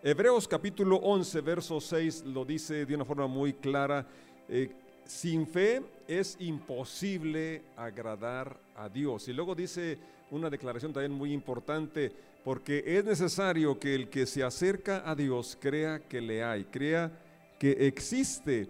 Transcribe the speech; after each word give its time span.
Hebreos 0.00 0.46
capítulo 0.46 0.94
11, 0.96 1.40
verso 1.40 1.80
6 1.80 2.26
lo 2.26 2.44
dice 2.44 2.86
de 2.86 2.94
una 2.94 3.04
forma 3.04 3.26
muy 3.26 3.52
clara. 3.52 4.06
Eh, 4.48 4.70
sin 5.04 5.44
fe 5.44 5.82
es 6.06 6.36
imposible 6.38 7.62
agradar 7.76 8.56
a 8.76 8.88
Dios. 8.88 9.26
Y 9.26 9.32
luego 9.32 9.56
dice 9.56 9.98
una 10.30 10.48
declaración 10.48 10.92
también 10.92 11.10
muy 11.10 11.32
importante, 11.32 12.12
porque 12.44 12.84
es 12.86 13.04
necesario 13.04 13.76
que 13.80 13.96
el 13.96 14.08
que 14.08 14.24
se 14.24 14.44
acerca 14.44 15.02
a 15.04 15.16
Dios 15.16 15.58
crea 15.60 15.98
que 15.98 16.20
le 16.20 16.44
hay, 16.44 16.62
crea 16.62 17.10
que 17.58 17.72
existe 17.88 18.68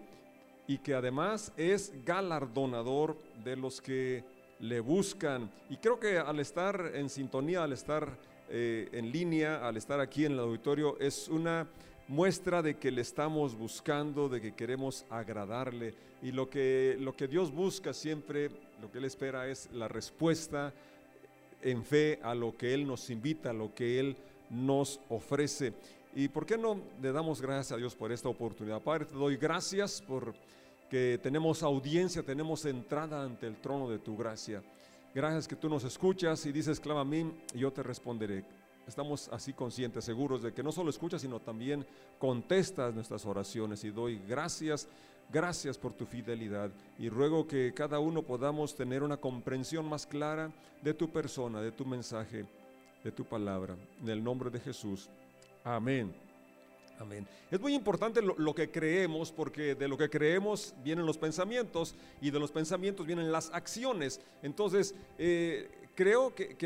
y 0.67 0.79
que 0.79 0.95
además 0.95 1.53
es 1.59 1.93
galardonador 2.07 3.19
de 3.45 3.55
los 3.55 3.83
que 3.83 4.25
le 4.61 4.81
buscan. 4.81 5.51
Y 5.69 5.77
creo 5.77 6.01
que 6.01 6.17
al 6.17 6.41
estar 6.41 6.93
en 6.95 7.11
sintonía, 7.11 7.65
al 7.65 7.75
estar 7.75 8.17
eh, 8.51 8.89
en 8.93 9.13
línea, 9.13 9.67
al 9.67 9.77
estar 9.77 10.01
aquí 10.01 10.25
en 10.25 10.33
el 10.33 10.41
auditorio, 10.41 10.99
es 10.99 11.29
una 11.29 11.67
muestra 12.09 12.63
de 12.63 12.77
que 12.77 12.91
le 12.91 13.03
estamos 13.03 13.57
buscando, 13.57 14.29
de 14.29 14.41
que 14.41 14.55
queremos 14.55 15.05
agradarle. 15.11 15.95
Y 16.23 16.33
lo 16.33 16.49
que, 16.49 16.97
lo 16.99 17.15
que 17.15 17.29
Dios 17.29 17.53
busca 17.53 17.93
siempre, 17.93 18.51
lo 18.81 18.91
que 18.91 18.99
Él 18.99 19.05
espera 19.05 19.49
es 19.49 19.69
la 19.73 19.89
respuesta 19.89 20.73
en 21.63 21.85
fe 21.85 22.19
a 22.23 22.35
lo 22.35 22.57
que 22.57 22.75
Él 22.75 22.87
nos 22.87 23.11
invita, 23.11 23.51
a 23.51 23.55
lo 23.55 23.75
que 23.75 24.01
Él 24.01 24.17
nos 24.51 25.01
ofrece. 25.09 25.75
¿Y 26.15 26.29
por 26.29 26.47
qué 26.47 26.57
no 26.57 26.81
le 27.01 27.13
damos 27.13 27.41
gracias 27.41 27.73
a 27.73 27.77
Dios 27.77 27.95
por 27.95 28.11
esta 28.11 28.29
oportunidad? 28.29 28.81
Padre, 28.81 29.05
te 29.05 29.15
doy 29.15 29.37
gracias 29.37 30.03
por 30.03 30.35
que 30.89 31.21
tenemos 31.23 31.63
audiencia, 31.63 32.23
tenemos 32.23 32.65
entrada 32.65 33.23
ante 33.23 33.47
el 33.47 33.57
trono 33.57 33.91
de 33.91 33.99
tu 33.99 34.17
gracia. 34.17 34.63
Gracias 35.19 35.49
que 35.49 35.57
tú 35.57 35.69
nos 35.69 35.83
escuchas 35.83 36.47
y 36.47 36.53
dices, 36.53 36.79
clama 36.79 37.01
a 37.01 37.05
mí 37.05 37.29
y 37.53 37.59
yo 37.59 37.73
te 37.73 37.83
responderé. 37.83 38.45
Estamos 38.87 39.29
así 39.33 39.53
conscientes, 39.53 40.05
seguros 40.05 40.45
de 40.45 40.55
que 40.55 40.63
no 40.63 40.71
solo 40.71 40.91
escuchas, 40.91 41.23
sino 41.23 41.41
también 41.41 41.85
contestas 42.21 42.95
nuestras 42.95 43.27
oraciones 43.27 43.83
y 43.83 43.91
doy 43.91 44.23
gracias, 44.29 44.87
gracias 45.29 45.77
por 45.77 45.93
tu 45.93 46.07
fidelidad 46.07 46.71
y 47.01 47.09
ruego 47.09 47.49
que 47.49 47.75
cada 47.75 47.99
uno 47.99 48.23
podamos 48.23 48.77
tener 48.77 49.03
una 49.03 49.17
comprensión 49.17 49.89
más 49.89 50.07
clara 50.07 50.53
de 50.83 50.95
tu 50.95 51.11
persona, 51.11 51.61
de 51.61 51.73
tu 51.73 51.85
mensaje, 51.85 52.47
de 53.03 53.11
tu 53.11 53.25
palabra. 53.25 53.75
En 54.01 54.11
el 54.11 54.23
nombre 54.23 54.51
de 54.51 54.61
Jesús. 54.61 55.11
Amén. 55.65 56.28
Amén. 56.99 57.29
Es 57.51 57.61
muy 57.61 57.75
importante 57.75 58.21
lo, 58.21 58.55
que 58.55 58.71
creemos 58.71 59.31
porque 59.31 59.77
de 59.77 59.87
lo 59.87 59.97
que 59.97 60.11
creemos 60.11 60.75
vienen 60.83 61.07
los 61.07 61.17
pensamientos 61.17 61.95
y 62.21 62.31
de 62.31 62.41
los 62.41 62.51
pensamientos 62.51 63.07
vienen 63.07 63.31
las 63.31 63.51
acciones. 63.53 64.21
Entonces, 64.43 64.95
eh, 65.17 65.71
creo 65.95 66.35
que, 66.35 66.57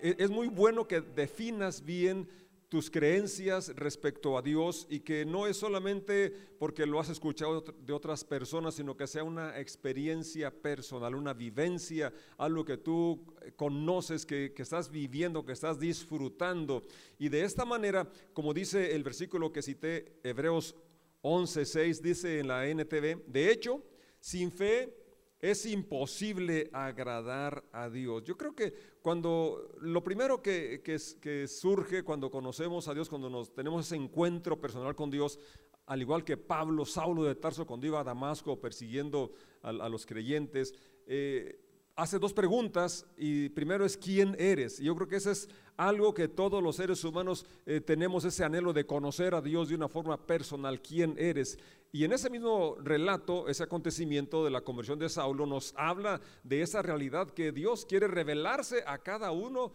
e, 0.00 0.16
es 0.18 0.30
muy 0.30 0.48
bueno 0.48 0.88
que 0.88 1.00
definas 1.00 1.84
bien 1.84 2.28
tus 2.68 2.90
creencias 2.90 3.74
respecto 3.76 4.36
a 4.36 4.42
Dios 4.42 4.86
y 4.90 5.00
que 5.00 5.24
no 5.24 5.46
es 5.46 5.56
solamente 5.56 6.30
porque 6.58 6.84
lo 6.84 7.00
has 7.00 7.08
escuchado 7.08 7.62
de 7.62 7.92
otras 7.94 8.24
personas, 8.24 8.74
sino 8.74 8.94
que 8.94 9.06
sea 9.06 9.24
una 9.24 9.58
experiencia 9.58 10.50
personal, 10.50 11.14
una 11.14 11.32
vivencia, 11.32 12.12
algo 12.36 12.66
que 12.66 12.76
tú 12.76 13.24
conoces, 13.56 14.26
que, 14.26 14.52
estás 14.58 14.90
viviendo, 14.90 15.46
que 15.46 15.52
estás 15.52 15.80
disfrutando. 15.80 16.82
Y 17.18 17.30
de 17.30 17.42
esta 17.42 17.64
manera, 17.64 18.06
como 18.34 18.52
dice 18.52 18.94
el 18.94 19.02
versículo 19.02 19.50
que 19.50 19.62
cité, 19.62 20.20
Hebreos 20.22 20.74
11:6, 21.22 22.02
dice 22.02 22.40
en 22.40 22.48
la 22.48 22.66
NTV, 22.66 23.24
de 23.26 23.50
hecho, 23.50 23.82
sin 24.20 24.52
fe 24.52 24.94
es 25.40 25.66
imposible 25.66 26.68
agradar 26.72 27.64
a 27.72 27.88
Dios. 27.88 28.24
Yo 28.24 28.36
creo 28.36 28.54
que 28.54 28.74
cuando 29.00 29.72
lo 29.80 30.02
primero 30.02 30.42
que, 30.42 31.46
surge 31.48 32.02
cuando 32.02 32.30
conocemos 32.30 32.88
a 32.88 32.94
Dios, 32.94 33.08
cuando 33.08 33.30
nos 33.30 33.54
tenemos 33.54 33.86
ese 33.86 33.96
encuentro 33.96 34.60
personal 34.60 34.96
con 34.96 35.10
Dios, 35.10 35.38
al 35.86 36.02
igual 36.02 36.24
que 36.24 36.36
Pablo, 36.36 36.84
Saulo 36.84 37.24
de 37.24 37.34
Tarso, 37.34 37.66
cuando 37.66 37.86
iba 37.86 38.00
a 38.00 38.04
Damasco 38.04 38.60
persiguiendo 38.60 39.32
a, 39.62 39.88
los 39.88 40.04
creyentes, 40.04 40.74
eh, 41.06 41.60
hace 41.98 42.20
dos 42.20 42.32
preguntas 42.32 43.04
y 43.16 43.48
primero 43.48 43.84
es 43.84 43.96
quién 43.96 44.36
eres. 44.38 44.78
Y 44.78 44.84
yo 44.84 44.94
creo 44.94 45.08
que 45.08 45.16
ese 45.16 45.32
es 45.32 45.48
algo 45.76 46.14
que 46.14 46.28
todos 46.28 46.62
los 46.62 46.76
seres 46.76 47.02
humanos 47.02 47.44
eh, 47.66 47.80
tenemos 47.80 48.24
ese 48.24 48.44
anhelo 48.44 48.72
de 48.72 48.86
conocer 48.86 49.34
a 49.34 49.42
Dios 49.42 49.68
de 49.68 49.74
una 49.74 49.88
forma 49.88 50.16
personal, 50.16 50.80
quién 50.80 51.16
eres. 51.18 51.58
Y 51.90 52.04
en 52.04 52.12
ese 52.12 52.30
mismo 52.30 52.76
relato, 52.80 53.48
ese 53.48 53.64
acontecimiento 53.64 54.44
de 54.44 54.52
la 54.52 54.60
conversión 54.60 55.00
de 55.00 55.08
Saulo 55.08 55.44
nos 55.44 55.74
habla 55.76 56.20
de 56.44 56.62
esa 56.62 56.82
realidad 56.82 57.30
que 57.30 57.50
Dios 57.50 57.84
quiere 57.84 58.06
revelarse 58.06 58.84
a 58.86 58.98
cada 58.98 59.32
uno 59.32 59.72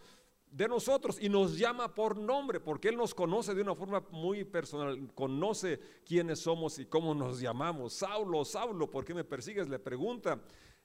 de 0.50 0.66
nosotros 0.66 1.18
y 1.20 1.28
nos 1.28 1.58
llama 1.58 1.94
por 1.94 2.16
nombre, 2.16 2.58
porque 2.58 2.88
Él 2.88 2.96
nos 2.96 3.14
conoce 3.14 3.54
de 3.54 3.60
una 3.60 3.74
forma 3.74 4.02
muy 4.12 4.44
personal, 4.44 5.10
conoce 5.14 5.78
quiénes 6.06 6.38
somos 6.38 6.78
y 6.78 6.86
cómo 6.86 7.14
nos 7.14 7.38
llamamos. 7.38 7.92
Saulo, 7.92 8.46
Saulo, 8.46 8.90
¿por 8.90 9.04
qué 9.04 9.12
me 9.12 9.24
persigues? 9.24 9.68
Le 9.68 9.78
pregunta 9.78 10.40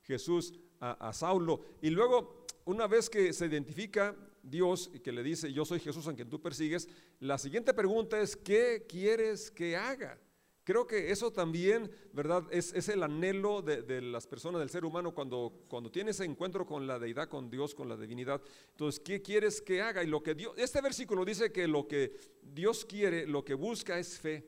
Jesús 0.10 0.54
a, 0.80 1.10
a 1.10 1.14
Saulo. 1.14 1.62
Y 1.84 1.92
luego, 1.92 2.46
una 2.66 2.88
vez 2.88 3.12
que 3.12 3.32
se 3.32 3.46
identifica, 3.46 4.16
Dios 4.42 4.90
y 4.92 5.00
que 5.00 5.12
le 5.12 5.22
dice, 5.22 5.54
yo 5.54 5.66
soy 5.66 5.80
Jesús 5.80 6.08
en 6.08 6.16
quien 6.16 6.30
tú 6.30 6.42
persigues, 6.42 6.88
la 7.20 7.38
siguiente 7.38 7.76
pregunta 7.76 8.20
es, 8.20 8.36
¿qué 8.36 8.86
quieres 8.90 9.52
que 9.52 9.78
haga? 9.78 10.20
Creo 10.64 10.88
que 10.88 11.12
eso 11.12 11.32
también, 11.32 11.92
¿verdad? 12.12 12.44
Es, 12.52 12.74
es 12.74 12.90
el 12.90 13.04
anhelo 13.04 13.62
de, 13.62 14.02
las 14.02 14.26
personas, 14.26 14.60
del 14.60 14.70
ser 14.70 14.84
humano, 14.84 15.14
cuando, 15.14 15.64
cuando 15.68 15.92
tiene 15.92 16.12
ese 16.12 16.26
encuentro 16.26 16.66
con 16.66 16.88
la 16.88 16.98
deidad, 16.98 17.28
con 17.28 17.52
Dios, 17.52 17.76
con 17.76 17.88
la 17.88 17.98
divinidad. 17.98 18.42
Entonces, 18.72 19.00
¿qué 19.00 19.22
quieres 19.22 19.62
que 19.62 19.82
haga? 19.82 20.04
Y 20.04 20.08
lo 20.08 20.24
que 20.24 20.36
Dios, 20.36 20.54
este 20.58 20.82
versículo 20.82 21.26
dice 21.26 21.52
que 21.52 21.68
lo 21.68 21.88
que 21.88 22.16
Dios 22.42 22.86
quiere, 22.86 23.28
lo 23.28 23.44
que 23.46 23.54
busca 23.54 24.00
es 24.00 24.20
fe. 24.20 24.48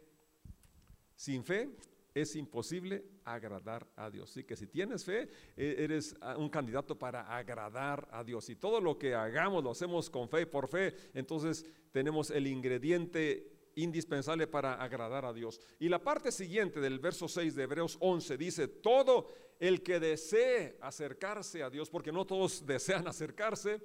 Sin 1.15 1.43
fe 1.43 1.69
es 2.13 2.35
imposible 2.35 3.03
agradar 3.23 3.87
a 3.95 4.09
Dios. 4.09 4.31
Así 4.31 4.43
que 4.43 4.55
si 4.55 4.67
tienes 4.67 5.05
fe, 5.05 5.29
e, 5.55 5.75
eres 5.79 6.15
un 6.37 6.49
candidato 6.49 6.97
para 6.97 7.35
agradar 7.35 8.07
a 8.11 8.23
Dios. 8.23 8.49
Y 8.49 8.55
todo 8.55 8.81
lo 8.81 8.97
que 8.97 9.15
hagamos 9.15 9.63
lo 9.63 9.71
hacemos 9.71 10.09
con 10.09 10.29
fe, 10.29 10.45
por 10.45 10.67
fe, 10.67 10.93
entonces 11.13 11.65
tenemos 11.91 12.29
el 12.31 12.47
ingrediente 12.47 13.51
indispensable 13.75 14.47
para 14.47 14.73
agradar 14.73 15.25
a 15.25 15.33
Dios. 15.33 15.59
Y 15.79 15.89
la 15.89 16.03
parte 16.03 16.31
siguiente 16.31 16.79
del 16.79 16.99
verso 16.99 17.27
6 17.27 17.55
de 17.55 17.63
Hebreos 17.63 17.97
11 17.99 18.37
dice, 18.37 18.67
todo 18.67 19.27
el 19.59 19.81
que 19.81 19.99
desee 19.99 20.77
acercarse 20.81 21.63
a 21.63 21.69
Dios, 21.69 21.89
porque 21.89 22.11
no 22.11 22.25
todos 22.25 22.65
desean 22.65 23.07
acercarse, 23.07 23.81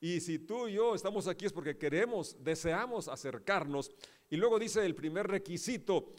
y 0.00 0.20
si 0.20 0.38
tú 0.38 0.66
y 0.66 0.74
yo 0.74 0.94
estamos 0.94 1.28
aquí 1.28 1.44
es 1.44 1.52
porque 1.52 1.76
queremos, 1.76 2.36
deseamos 2.42 3.06
acercarnos. 3.06 3.90
Y 4.30 4.36
luego 4.36 4.58
dice 4.58 4.84
el 4.84 4.94
primer 4.94 5.26
requisito, 5.26 6.12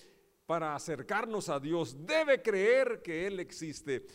para 0.52 0.76
acercarnos 0.76 1.48
a 1.48 1.62
Dios 1.62 1.96
debe 2.06 2.42
creer 2.42 3.02
que 3.02 3.26
Él 3.26 3.40
existe. 3.40 4.06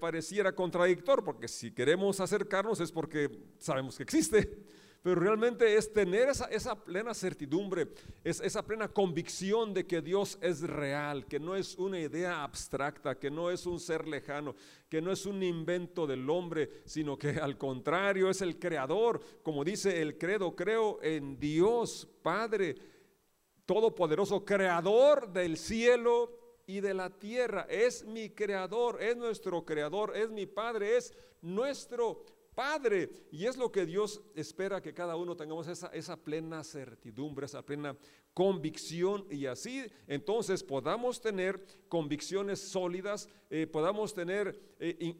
pareciera 0.00 0.54
contradictor, 0.54 1.22
porque 1.22 1.46
si 1.46 1.72
queremos 1.72 2.20
acercarnos 2.20 2.80
es 2.80 2.90
porque 2.90 3.30
sabemos 3.58 3.94
que 3.94 4.02
existe. 4.02 4.64
Pero 5.02 5.16
realmente 5.16 5.76
es 5.76 5.92
tener 5.92 6.30
esa, 6.30 6.82
plena 6.82 7.12
certidumbre, 7.12 7.88
es, 8.24 8.40
esa 8.40 8.64
plena 8.64 8.88
convicción 8.88 9.74
de 9.74 9.86
que 9.86 10.00
Dios 10.00 10.38
es 10.40 10.62
real, 10.62 11.26
que 11.26 11.38
no 11.38 11.54
es 11.54 11.76
una 11.76 12.00
idea 12.00 12.42
abstracta, 12.42 13.18
que 13.18 13.30
no 13.30 13.50
es 13.50 13.66
un 13.66 13.78
ser 13.78 14.08
lejano, 14.08 14.54
que 14.88 15.02
no 15.02 15.12
es 15.12 15.26
un 15.26 15.42
invento 15.42 16.06
del 16.06 16.30
hombre, 16.30 16.80
sino 16.86 17.18
que 17.18 17.28
al 17.42 17.58
contrario 17.58 18.30
es 18.30 18.40
el 18.40 18.58
creador. 18.58 19.20
Como 19.42 19.62
dice 19.62 20.00
el 20.00 20.16
credo, 20.16 20.56
creo 20.56 20.98
en 21.02 21.38
Dios 21.38 22.08
Padre 22.22 22.93
todopoderoso, 23.66 24.44
creador 24.44 25.32
del 25.32 25.56
cielo 25.56 26.30
y 26.66 26.80
de 26.80 26.94
la 26.94 27.10
tierra. 27.10 27.66
Es 27.68 28.04
mi 28.04 28.30
creador, 28.30 29.02
es 29.02 29.16
nuestro 29.16 29.64
creador, 29.64 30.16
es 30.16 30.30
mi 30.30 30.46
Padre, 30.46 30.96
es 30.96 31.14
nuestro 31.40 32.24
Padre. 32.54 33.10
Y 33.30 33.46
es 33.46 33.56
lo 33.56 33.70
que 33.72 33.84
Dios 33.84 34.22
espera 34.34 34.80
que 34.80 34.94
cada 34.94 35.16
uno 35.16 35.36
tengamos 35.36 35.66
esa, 35.66 36.16
plena 36.16 36.62
certidumbre, 36.62 37.46
esa 37.46 37.62
plena 37.62 37.96
convicción 38.32 39.24
y 39.30 39.46
así 39.46 39.84
entonces 40.08 40.64
podamos 40.64 41.20
tener 41.20 41.64
convicciones 41.88 42.58
sólidas, 42.58 43.28
eh, 43.48 43.68
podamos 43.68 44.12
tener 44.12 44.74
eh, 44.80 45.14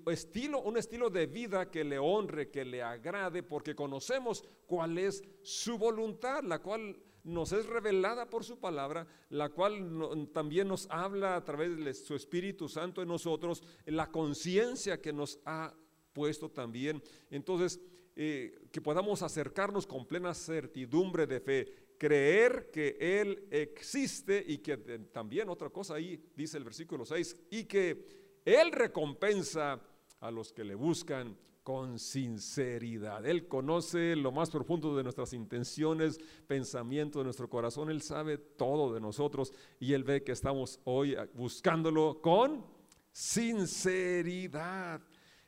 un 0.64 0.76
estilo 0.76 1.10
de 1.10 1.26
vida 1.26 1.70
que 1.70 1.84
le 1.84 1.98
honre, 1.98 2.50
que 2.50 2.64
le 2.64 2.82
agrade, 2.82 3.44
porque 3.44 3.76
conocemos 3.76 4.44
cuál 4.66 4.98
es 4.98 5.22
su 5.42 5.78
voluntad, 5.78 6.42
la 6.42 6.60
cual 6.60 6.96
nos 7.24 7.52
es 7.52 7.66
revelada 7.66 8.28
por 8.28 8.44
su 8.44 8.58
palabra, 8.58 9.06
la 9.30 9.48
cual 9.48 10.28
también 10.32 10.68
nos 10.68 10.86
habla 10.90 11.36
a 11.36 11.44
través 11.44 11.76
de 11.76 11.94
su 11.94 12.14
Espíritu 12.14 12.68
Santo 12.68 13.02
en 13.02 13.08
nosotros, 13.08 13.62
la 13.86 14.10
conciencia 14.10 15.00
que 15.00 15.12
nos 15.12 15.40
ha 15.44 15.74
puesto 16.12 16.50
también. 16.50 17.02
Entonces, 17.30 17.80
eh, 18.14 18.68
que 18.70 18.80
podamos 18.80 19.22
acercarnos 19.22 19.86
con 19.86 20.06
plena 20.06 20.34
certidumbre 20.34 21.26
de 21.26 21.40
fe, 21.40 21.74
creer 21.98 22.70
que 22.70 22.96
Él 23.00 23.48
existe 23.50 24.44
y 24.46 24.58
que 24.58 24.76
también 25.12 25.48
otra 25.48 25.70
cosa 25.70 25.94
ahí 25.94 26.22
dice 26.36 26.58
el 26.58 26.64
versículo 26.64 27.04
6, 27.04 27.36
y 27.50 27.64
que 27.64 28.40
Él 28.44 28.70
recompensa 28.70 29.80
a 30.20 30.30
los 30.30 30.52
que 30.52 30.62
le 30.62 30.74
buscan 30.74 31.36
con 31.64 31.98
sinceridad. 31.98 33.24
Él 33.26 33.48
conoce 33.48 34.14
lo 34.14 34.30
más 34.30 34.50
profundo 34.50 34.94
de 34.94 35.02
nuestras 35.02 35.32
intenciones, 35.32 36.20
pensamientos 36.46 37.20
de 37.20 37.24
nuestro 37.24 37.48
corazón. 37.48 37.90
Él 37.90 38.02
sabe 38.02 38.36
todo 38.36 38.92
de 38.92 39.00
nosotros 39.00 39.50
y 39.80 39.94
Él 39.94 40.04
ve 40.04 40.22
que 40.22 40.32
estamos 40.32 40.78
hoy 40.84 41.16
buscándolo 41.32 42.20
con 42.20 42.66
sinceridad. 43.10 45.00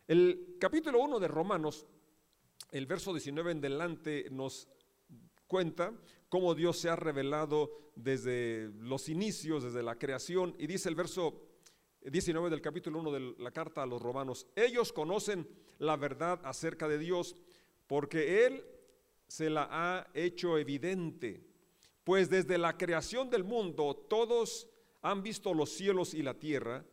El 0.08 0.56
capítulo 0.58 1.00
1 1.02 1.20
de 1.20 1.28
Romanos, 1.28 1.86
el 2.72 2.86
verso 2.86 3.12
19 3.12 3.52
en 3.52 3.60
delante, 3.60 4.28
nos 4.30 4.68
cuenta 5.46 5.92
cómo 6.30 6.54
Dios 6.54 6.78
se 6.78 6.88
ha 6.88 6.96
revelado 6.96 7.92
desde 7.94 8.70
los 8.78 9.10
inicios, 9.10 9.64
desde 9.64 9.82
la 9.82 9.98
creación. 9.98 10.56
Y 10.58 10.66
dice 10.66 10.88
el 10.88 10.94
verso 10.94 11.42
19 12.00 12.48
del 12.48 12.62
capítulo 12.62 13.00
1 13.00 13.12
de 13.12 13.34
la 13.38 13.50
carta 13.50 13.82
a 13.82 13.86
los 13.86 14.00
romanos, 14.00 14.46
ellos 14.54 14.94
conocen 14.94 15.46
la 15.78 15.96
verdad 15.96 16.40
acerca 16.44 16.88
de 16.88 16.98
Dios 16.98 17.36
porque 17.86 18.46
Él 18.46 18.64
se 19.28 19.50
la 19.50 19.68
ha 19.70 20.08
hecho 20.14 20.58
evidente. 20.58 21.44
Pues 22.04 22.30
desde 22.30 22.58
la 22.58 22.76
creación 22.76 23.30
del 23.30 23.44
mundo 23.44 23.94
todos 24.08 24.68
han 25.02 25.22
visto 25.22 25.54
los 25.54 25.70
cielos 25.70 26.14
y 26.14 26.22
la 26.22 26.34
tierra. 26.34 26.84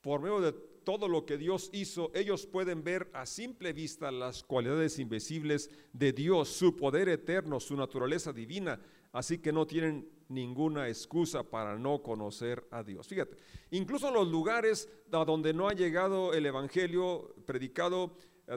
Por 0.00 0.20
medio 0.20 0.40
de 0.40 0.52
todo 0.84 1.08
lo 1.08 1.24
que 1.24 1.36
Dios 1.36 1.70
hizo, 1.72 2.10
ellos 2.14 2.46
pueden 2.46 2.82
ver 2.82 3.10
a 3.12 3.26
simple 3.26 3.72
vista 3.72 4.10
las 4.10 4.42
cualidades 4.42 4.98
invisibles 4.98 5.70
de 5.92 6.12
Dios, 6.12 6.48
su 6.48 6.76
poder 6.76 7.08
eterno, 7.08 7.60
su 7.60 7.76
naturaleza 7.76 8.32
divina. 8.32 8.80
Así 9.12 9.38
que 9.38 9.52
no 9.52 9.66
tienen 9.66 10.08
ninguna 10.28 10.88
excusa 10.88 11.42
para 11.42 11.76
no 11.76 12.02
conocer 12.02 12.64
a 12.70 12.82
Dios. 12.82 13.08
Fíjate, 13.08 13.36
incluso 13.70 14.08
en 14.08 14.14
los 14.14 14.28
lugares 14.28 14.88
a 15.10 15.24
donde 15.24 15.52
no 15.52 15.68
ha 15.68 15.72
llegado 15.72 16.32
el 16.32 16.46
Evangelio 16.46 17.34
predicado 17.46 18.16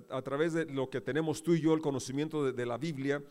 a, 0.10 0.22
través 0.22 0.54
de 0.54 0.66
lo 0.66 0.90
que 0.90 1.02
tenemos 1.02 1.44
tú 1.44 1.54
y 1.54 1.62
yo, 1.62 1.74
el 1.74 1.82
conocimiento 1.82 2.46
de, 2.46 2.54
de 2.54 2.66
la 2.66 2.78
Biblia, 2.78 3.24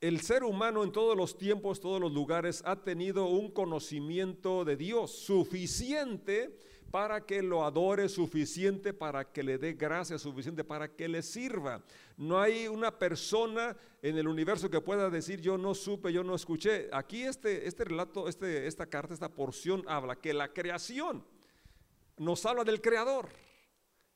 el 0.00 0.20
ser 0.20 0.44
humano 0.44 0.84
en 0.84 0.92
todos 0.92 1.16
los 1.16 1.36
tiempos, 1.36 1.80
todos 1.80 2.00
los 2.00 2.12
lugares, 2.12 2.62
ha 2.64 2.76
tenido 2.84 3.26
un 3.26 3.50
conocimiento 3.50 4.64
de 4.64 4.76
Dios 4.76 5.10
suficiente 5.10 6.56
para 6.90 7.24
que 7.26 7.42
lo 7.42 7.64
adore, 7.64 8.08
suficiente 8.08 8.94
para 8.94 9.30
que 9.30 9.42
le 9.42 9.58
dé 9.58 9.74
gracia, 9.74 10.18
suficiente 10.18 10.64
para 10.64 10.88
que 10.88 11.08
le 11.08 11.22
sirva. 11.22 11.82
No 12.16 12.40
hay 12.40 12.66
una 12.66 12.98
persona 12.98 13.76
en 14.00 14.16
el 14.16 14.26
universo 14.26 14.70
que 14.70 14.80
pueda 14.80 15.10
decir 15.10 15.40
yo 15.40 15.58
no 15.58 15.74
supe, 15.74 16.12
yo 16.12 16.24
no 16.24 16.34
escuché. 16.34 16.88
Aquí 16.92 17.22
este, 17.22 17.66
este 17.66 17.84
relato, 17.84 18.28
este, 18.28 18.66
esta 18.66 18.86
carta, 18.86 19.12
esta 19.12 19.28
porción 19.28 19.84
habla 19.86 20.16
que 20.16 20.32
la 20.32 20.52
creación 20.52 21.24
nos 22.16 22.44
habla 22.46 22.64
del 22.64 22.80
creador. 22.80 23.28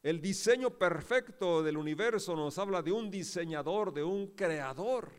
El 0.03 0.21
diseño 0.21 0.71
perfecto 0.71 1.63
del 1.63 1.77
universo 1.77 2.35
nos 2.35 2.59
habla 2.59 2.83
de 2.83 2.91
un 2.91 3.11
diseñador, 3.11 3.93
de 3.93 4.03
un 4.03 4.29
creador. 4.29 5.13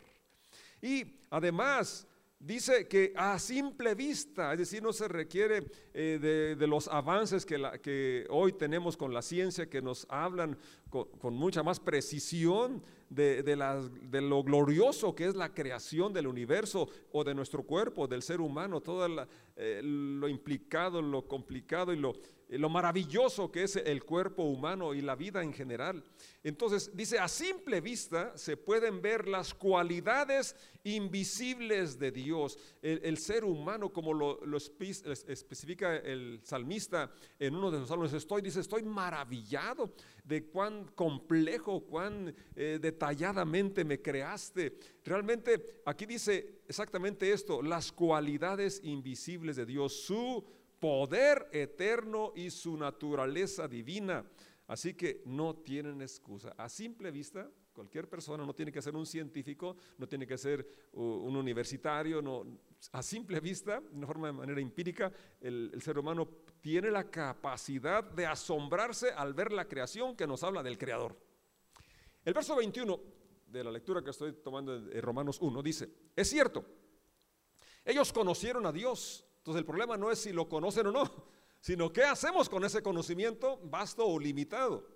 Y 0.82 1.20
además 1.30 2.06
Dice 2.46 2.90
que 2.90 3.14
a 3.16 3.40
simple 3.40 3.96
vista, 3.96 4.52
es 4.52 4.60
decir, 4.60 4.84
no 4.84 4.92
se 4.92 5.08
requiere 5.08 5.66
eh, 5.94 6.56
de, 6.60 6.68
los 6.68 6.90
avances 6.90 7.46
que, 7.46 8.28
hoy 8.30 8.52
tenemos 8.52 8.98
con 8.98 9.14
la 9.14 9.22
ciencia, 9.22 9.70
que 9.70 9.82
nos 9.82 10.06
hablan 10.10 10.58
con, 10.90 11.34
mucha 11.36 11.64
más 11.64 11.80
precisión 11.80 12.84
de, 13.10 13.44
de, 13.44 14.22
lo 14.22 14.44
glorioso 14.44 15.16
que 15.16 15.26
es 15.26 15.36
la 15.36 15.54
creación 15.54 16.12
del 16.12 16.28
universo 16.28 16.90
o 17.14 17.24
de 17.24 17.34
nuestro 17.34 17.64
cuerpo, 17.64 18.10
del 18.10 18.22
ser 18.22 18.42
humano, 18.42 18.82
todo 18.82 19.26
eh, 19.56 19.80
lo 19.82 20.28
implicado, 20.28 21.02
lo 21.02 21.26
complicado 21.26 21.94
y 21.94 21.98
lo, 21.98 22.12
lo 22.58 22.70
maravilloso 22.70 23.52
que 23.52 23.64
es 23.64 23.76
el 23.76 24.04
cuerpo 24.04 24.44
humano 24.44 24.94
y 24.94 25.02
la 25.02 25.16
vida 25.16 25.42
en 25.42 25.54
general. 25.54 26.04
Entonces 26.44 26.92
dice, 26.94 27.20
a 27.20 27.28
simple 27.28 27.82
vista 27.82 28.38
se 28.38 28.58
pueden 28.58 29.02
ver 29.02 29.28
las 29.28 29.54
cualidades 29.54 30.56
invisibles 30.84 31.98
de 31.98 32.12
Dios. 32.12 32.60
El, 32.82 33.18
ser 33.18 33.44
humano, 33.44 33.92
como 33.92 34.14
lo, 34.14 34.40
especifica 34.58 35.96
el 35.96 36.42
salmista 36.44 37.12
en 37.40 37.56
uno 37.56 37.72
de 37.72 37.80
sus 37.80 37.88
salmos, 37.88 38.14
estoy, 38.14 38.42
dice, 38.42 38.60
estoy 38.60 38.84
maravillado 38.84 39.94
de 40.24 40.46
cuán 40.46 40.86
complejo, 40.96 41.82
cuán 41.86 42.36
eh, 42.56 42.80
detalladamente 42.82 43.84
me 43.84 44.02
creaste. 44.02 44.78
Realmente 45.04 45.82
aquí 45.86 46.06
dice 46.06 46.62
exactamente 46.68 47.32
esto, 47.32 47.62
las 47.62 47.92
cualidades 47.92 48.82
invisibles 48.84 49.56
de 49.56 49.66
Dios, 49.66 49.94
su 49.94 50.44
poder 50.84 51.48
eterno 51.54 52.34
y 52.36 52.50
su 52.50 52.76
naturaleza 52.76 53.70
divina. 53.70 54.30
Así 54.68 54.96
que 54.96 55.22
no 55.26 55.56
tienen 55.56 56.02
excusa. 56.02 56.54
A 56.58 56.68
simple 56.68 57.10
vista, 57.10 57.50
cualquier 57.72 58.10
persona 58.10 58.46
no 58.46 58.54
tiene 58.54 58.70
que 58.70 58.82
ser 58.82 58.94
un 58.94 59.06
científico, 59.06 59.78
no 59.98 60.10
tiene 60.10 60.28
que 60.28 60.38
ser 60.38 60.68
un 60.92 61.38
universitario, 61.38 62.22
no, 62.22 62.60
a 62.92 63.02
simple 63.02 63.40
vista, 63.40 63.80
de 63.80 63.98
una 63.98 64.08
forma 64.08 64.28
de 64.28 64.34
manera 64.34 64.60
empírica, 64.60 65.10
el, 65.40 65.72
el, 65.74 65.82
ser 65.82 65.98
humano 65.98 66.28
tiene 66.60 66.92
la 66.92 67.10
capacidad 67.10 68.04
de 68.04 68.26
asombrarse 68.26 69.12
al 69.12 69.34
ver 69.34 69.54
la 69.54 69.70
creación 69.70 70.18
que 70.18 70.28
nos 70.28 70.44
habla 70.44 70.62
del 70.62 70.78
Creador. 70.78 71.18
El 72.26 72.34
verso 72.34 72.58
21 72.58 73.00
de 73.48 73.64
la 73.64 73.72
lectura 73.72 74.04
que 74.04 74.10
estoy 74.10 74.34
tomando 74.34 74.82
de 74.82 75.00
Romanos 75.00 75.38
1 75.40 75.64
dice, 75.64 75.90
es 76.14 76.30
cierto, 76.30 76.66
ellos 77.86 78.12
conocieron 78.12 78.66
a 78.66 78.74
Dios 78.74 79.26
entonces 79.44 79.60
el 79.60 79.66
problema 79.66 79.98
no 79.98 80.10
es 80.10 80.20
si 80.20 80.32
lo 80.32 80.48
conocen 80.48 80.88
o 80.88 80.92
no, 80.94 81.04
sino 81.60 81.92
qué 81.92 82.04
hacemos 82.04 82.48
con 82.48 82.64
ese 82.64 82.82
conocimiento 82.82 83.60
vasto 83.66 84.08
o 84.08 84.18
limitado. 84.18 84.88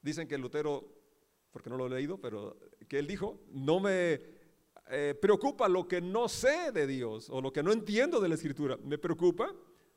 Dicen 0.00 0.28
que 0.28 0.38
Lutero, 0.38 0.88
porque 1.50 1.68
no 1.68 1.76
lo 1.76 1.86
he 1.86 1.90
leído, 1.90 2.20
pero 2.20 2.56
que 2.88 3.00
él 3.00 3.08
dijo, 3.08 3.40
no 3.50 3.80
me 3.80 4.20
eh, 4.88 5.18
preocupa 5.20 5.68
lo 5.68 5.88
que 5.88 6.00
no 6.00 6.28
sé 6.28 6.70
de 6.70 6.86
Dios 6.86 7.28
o 7.28 7.40
lo 7.40 7.52
que 7.52 7.64
no 7.64 7.72
entiendo 7.72 8.20
de 8.20 8.28
la 8.28 8.36
escritura, 8.36 8.76
me 8.84 8.98
preocupa 8.98 9.52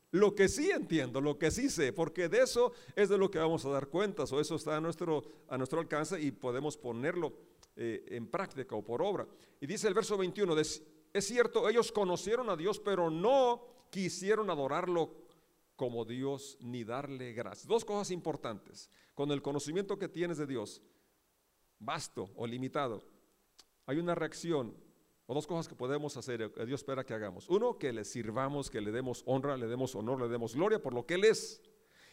lo 0.10 0.34
que 0.34 0.50
sí 0.50 0.72
entiendo, 0.72 1.22
lo 1.22 1.38
que 1.38 1.52
sí 1.52 1.70
sé, 1.70 1.94
porque 1.94 2.28
de 2.28 2.42
eso 2.42 2.74
es 2.96 3.08
de 3.08 3.20
lo 3.20 3.30
que 3.30 3.38
vamos 3.38 3.64
a 3.66 3.70
dar 3.70 3.86
cuentas 3.86 4.32
o 4.32 4.42
eso 4.42 4.56
está 4.56 4.78
a 4.78 4.82
nuestro, 4.82 5.22
alcance 5.48 6.20
y 6.20 6.32
podemos 6.32 6.76
ponerlo 6.76 7.34
eh, 7.76 8.04
en 8.08 8.26
práctica 8.26 8.76
o 8.76 8.84
por 8.84 9.04
obra. 9.04 9.28
Y 9.60 9.68
dice 9.68 9.88
el 9.88 9.94
verso 9.94 10.18
21, 10.18 10.56
es 11.14 11.26
cierto, 11.26 11.68
ellos 11.68 11.92
conocieron 11.92 12.50
a 12.50 12.56
Dios, 12.56 12.80
pero 12.80 13.10
no 13.10 13.66
quisieron 13.90 14.50
adorarlo 14.50 15.14
como 15.76 16.06
Dios 16.06 16.58
ni 16.62 16.84
darle 16.84 17.34
gracias. 17.34 17.68
Dos 17.68 17.84
cosas 17.84 18.12
importantes. 18.12 18.90
Con 19.14 19.32
el 19.32 19.42
conocimiento 19.42 19.98
que 19.98 20.08
tienes 20.08 20.38
de 20.38 20.48
Dios, 20.48 20.82
vasto 21.80 22.30
o 22.36 22.48
limitado, 22.48 23.04
hay 23.86 23.98
una 23.98 24.16
reacción 24.16 24.76
o 25.26 25.34
dos 25.34 25.48
cosas 25.48 25.68
que 25.68 25.76
podemos 25.76 26.16
hacer, 26.18 26.52
que 26.52 26.66
Dios 26.66 26.82
espera 26.82 27.06
que 27.06 27.14
hagamos. 27.14 27.50
Uno, 27.50 27.78
que 27.78 27.94
le 27.94 28.04
sirvamos, 28.04 28.70
que 28.70 28.82
le 28.82 28.92
demos 28.92 29.24
honra, 29.26 29.58
le 29.58 29.68
demos 29.68 29.96
honor, 29.96 30.22
le 30.22 30.28
demos 30.28 30.56
gloria 30.56 30.82
por 30.82 30.94
lo 30.94 31.06
que 31.06 31.16
Él 31.16 31.26
es. 31.26 31.62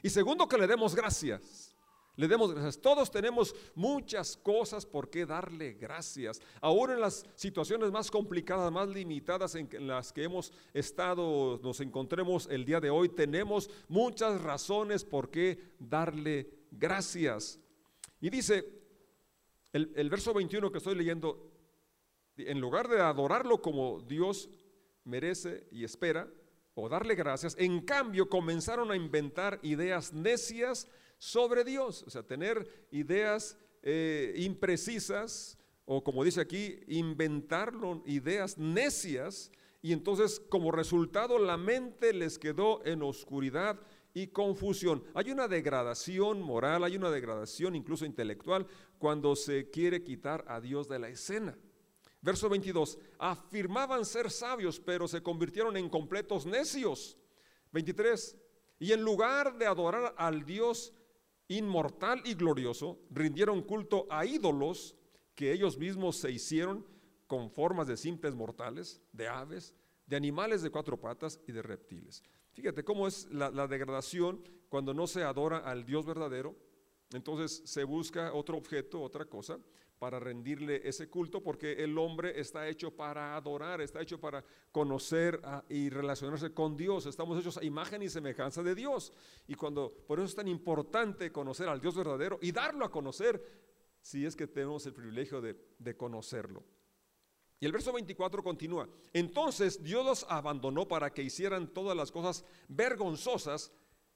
Y 0.02 0.10
segundo, 0.10 0.48
que 0.48 0.56
le 0.56 0.66
demos 0.66 0.94
gracias. 0.94 1.74
Le 2.18 2.26
demos 2.26 2.52
gracias. 2.52 2.80
Todos 2.80 3.12
tenemos 3.12 3.54
muchas 3.76 4.36
cosas 4.36 4.84
por 4.84 5.08
qué 5.08 5.24
darle 5.24 5.74
gracias. 5.74 6.40
Ahora 6.60 6.94
en 6.94 7.00
las 7.00 7.24
situaciones 7.36 7.92
más 7.92 8.10
complicadas, 8.10 8.72
más 8.72 8.88
limitadas 8.88 9.54
en 9.54 9.86
las 9.86 10.12
que 10.12 10.24
hemos 10.24 10.52
estado, 10.74 11.60
nos 11.62 11.78
encontremos 11.78 12.48
el 12.50 12.64
día 12.64 12.80
de 12.80 12.90
hoy, 12.90 13.08
tenemos 13.08 13.70
muchas 13.86 14.42
razones 14.42 15.04
por 15.04 15.30
qué 15.30 15.60
darle 15.78 16.50
gracias. 16.72 17.60
Y 18.20 18.30
dice 18.30 18.68
el, 19.72 19.92
el 19.94 20.10
verso 20.10 20.34
21 20.34 20.72
que 20.72 20.78
estoy 20.78 20.96
leyendo, 20.96 21.52
en 22.36 22.60
lugar 22.60 22.88
de 22.88 23.00
adorarlo 23.00 23.62
como 23.62 24.00
Dios 24.00 24.50
merece 25.04 25.68
y 25.70 25.84
espera, 25.84 26.28
o 26.74 26.88
darle 26.88 27.14
gracias, 27.14 27.54
en 27.60 27.80
cambio 27.82 28.28
comenzaron 28.28 28.90
a 28.90 28.96
inventar 28.96 29.60
ideas 29.62 30.12
necias 30.12 30.88
sobre 31.18 31.64
Dios, 31.64 32.04
o 32.06 32.10
sea, 32.10 32.22
tener 32.22 32.86
ideas 32.90 33.58
eh, 33.82 34.34
imprecisas 34.38 35.58
o 35.90 36.04
como 36.04 36.22
dice 36.22 36.42
aquí, 36.42 36.80
inventar 36.86 37.72
ideas 38.04 38.58
necias 38.58 39.50
y 39.80 39.94
entonces 39.94 40.38
como 40.38 40.70
resultado 40.70 41.38
la 41.38 41.56
mente 41.56 42.12
les 42.12 42.38
quedó 42.38 42.84
en 42.84 43.02
oscuridad 43.02 43.80
y 44.12 44.26
confusión. 44.26 45.02
Hay 45.14 45.30
una 45.30 45.48
degradación 45.48 46.42
moral, 46.42 46.84
hay 46.84 46.96
una 46.96 47.10
degradación 47.10 47.74
incluso 47.74 48.04
intelectual 48.04 48.66
cuando 48.98 49.34
se 49.34 49.70
quiere 49.70 50.04
quitar 50.04 50.44
a 50.46 50.60
Dios 50.60 50.90
de 50.90 50.98
la 50.98 51.08
escena. 51.08 51.56
Verso 52.20 52.50
22, 52.50 52.98
afirmaban 53.18 54.04
ser 54.04 54.30
sabios, 54.30 54.78
pero 54.80 55.08
se 55.08 55.22
convirtieron 55.22 55.74
en 55.78 55.88
completos 55.88 56.44
necios. 56.44 57.16
23, 57.72 58.36
y 58.78 58.92
en 58.92 59.02
lugar 59.02 59.56
de 59.56 59.64
adorar 59.64 60.14
al 60.18 60.44
Dios 60.44 60.92
inmortal 61.48 62.22
y 62.24 62.34
glorioso, 62.34 62.98
rindieron 63.10 63.62
culto 63.62 64.06
a 64.10 64.24
ídolos 64.24 64.94
que 65.34 65.52
ellos 65.52 65.78
mismos 65.78 66.16
se 66.16 66.30
hicieron 66.30 66.86
con 67.26 67.50
formas 67.50 67.86
de 67.86 67.96
simples 67.96 68.34
mortales, 68.34 69.00
de 69.12 69.28
aves, 69.28 69.74
de 70.06 70.16
animales 70.16 70.62
de 70.62 70.70
cuatro 70.70 70.98
patas 70.98 71.40
y 71.46 71.52
de 71.52 71.62
reptiles. 71.62 72.22
Fíjate 72.52 72.82
cómo 72.82 73.06
es 73.06 73.28
la, 73.30 73.68
degradación 73.68 74.42
cuando 74.68 74.92
no 74.94 75.06
se 75.06 75.22
adora 75.22 75.58
al 75.58 75.84
Dios 75.84 76.04
verdadero 76.04 76.56
Entonces 77.12 77.62
se 77.64 77.84
busca 77.84 78.32
otro 78.34 78.56
objeto, 78.58 79.00
otra 79.00 79.24
cosa, 79.24 79.58
para 79.98 80.20
rendirle 80.20 80.86
ese 80.88 81.08
culto, 81.08 81.42
porque 81.42 81.72
el 81.72 81.98
hombre 81.98 82.38
está 82.38 82.68
hecho 82.68 82.94
para 82.94 83.36
adorar, 83.36 83.80
está 83.80 84.00
hecho 84.00 84.20
para 84.20 84.44
conocer 84.70 85.40
y 85.68 85.88
relacionarse 85.88 86.52
con 86.52 86.76
Dios. 86.76 87.06
Estamos 87.06 87.38
hechos 87.40 87.56
a 87.56 87.64
imagen 87.64 88.02
y 88.02 88.08
semejanza 88.08 88.62
de 88.62 88.74
Dios. 88.74 89.12
Y 89.48 89.54
cuando, 89.54 89.92
por 90.06 90.18
eso 90.18 90.26
es 90.26 90.34
tan 90.34 90.48
importante 90.48 91.32
conocer 91.32 91.68
al 91.68 91.80
Dios 91.80 91.96
verdadero 91.96 92.38
y 92.40 92.52
darlo 92.52 92.84
a 92.84 92.90
conocer, 92.90 93.42
si 94.00 94.24
es 94.24 94.36
que 94.36 94.46
tenemos 94.46 94.86
el 94.86 94.92
privilegio 94.92 95.40
de, 95.40 95.56
de 95.78 95.96
conocerlo. 95.96 96.62
Y 97.60 97.66
el 97.66 97.72
verso 97.72 97.92
24 97.92 98.42
continúa. 98.42 98.88
Entonces 99.12 99.82
Dios 99.82 100.06
los 100.06 100.26
abandonó 100.28 100.86
para 100.86 101.12
que 101.12 101.24
hicieran 101.24 101.74
todas 101.74 101.96
las 101.96 102.12
cosas 102.12 102.44
vergonzosas 102.68 103.72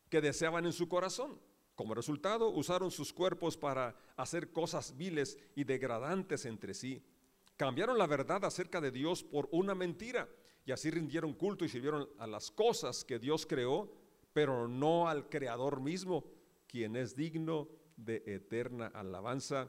que 0.08 0.20
deseaban 0.20 0.64
en 0.64 0.72
su 0.72 0.88
corazón. 0.88 1.40
Como 1.74 1.94
resultado, 1.94 2.50
usaron 2.50 2.90
sus 2.90 3.12
cuerpos 3.12 3.56
para 3.56 3.96
hacer 4.16 4.52
cosas 4.52 4.96
viles 4.96 5.38
y 5.54 5.64
degradantes 5.64 6.44
entre 6.44 6.74
sí. 6.74 7.02
Cambiaron 7.56 7.98
la 7.98 8.06
verdad 8.06 8.44
acerca 8.44 8.80
de 8.80 8.90
Dios 8.90 9.22
por 9.22 9.48
una 9.52 9.74
mentira 9.74 10.28
y 10.64 10.72
así 10.72 10.90
rindieron 10.90 11.34
culto 11.34 11.64
y 11.64 11.68
sirvieron 11.68 12.08
a 12.18 12.26
las 12.26 12.50
cosas 12.50 13.04
que 13.04 13.18
Dios 13.18 13.46
creó, 13.46 13.90
pero 14.32 14.68
no 14.68 15.08
al 15.08 15.28
Creador 15.28 15.80
mismo, 15.80 16.24
quien 16.66 16.96
es 16.96 17.16
digno 17.16 17.68
de 17.96 18.22
eterna 18.26 18.86
alabanza. 18.94 19.68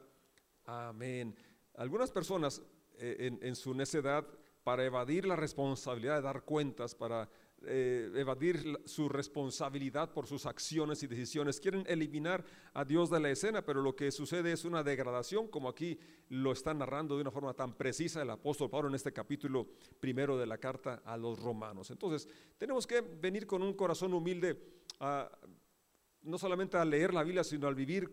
Amén. 0.65 1.35
Algunas 1.75 2.11
personas 2.11 2.61
eh, 2.99 3.37
en, 3.41 3.55
su 3.55 3.73
necedad, 3.73 4.25
para 4.63 4.85
evadir 4.85 5.25
la 5.25 5.35
responsabilidad 5.35 6.17
de 6.17 6.21
dar 6.21 6.43
cuentas, 6.43 6.95
para 6.95 7.29
eh, 7.65 8.11
evadir 8.15 8.79
su 8.85 9.07
responsabilidad 9.07 10.11
por 10.11 10.27
sus 10.27 10.45
acciones 10.45 11.01
y 11.03 11.07
decisiones. 11.07 11.59
Quieren 11.59 11.85
eliminar 11.87 12.43
a 12.73 12.83
Dios 12.83 13.09
de 13.09 13.19
la 13.19 13.29
escena, 13.29 13.63
pero 13.63 13.81
lo 13.81 13.95
que 13.95 14.11
sucede 14.11 14.51
es 14.51 14.65
una 14.65 14.83
degradación, 14.83 15.47
como 15.47 15.69
aquí 15.69 15.97
lo 16.29 16.51
está 16.51 16.73
narrando 16.73 17.15
de 17.15 17.21
una 17.21 17.31
forma 17.31 17.53
tan 17.53 17.73
precisa 17.73 18.21
el 18.21 18.29
apóstol 18.29 18.69
Pablo 18.69 18.89
en 18.89 18.95
este 18.95 19.13
capítulo 19.13 19.67
primero 19.99 20.37
de 20.37 20.45
la 20.45 20.57
carta 20.57 21.01
a 21.05 21.15
los 21.15 21.39
romanos. 21.39 21.89
Entonces, 21.91 22.27
tenemos 22.57 22.85
que 22.85 23.01
venir 23.01 23.47
con 23.47 23.63
un 23.63 23.73
corazón 23.73 24.13
humilde, 24.13 24.59
no 26.23 26.37
solamente 26.37 26.77
a 26.77 26.85
leer 26.85 27.13
la 27.13 27.23
Biblia, 27.23 27.43
sino 27.43 27.67
al 27.67 27.75
vivir 27.75 28.11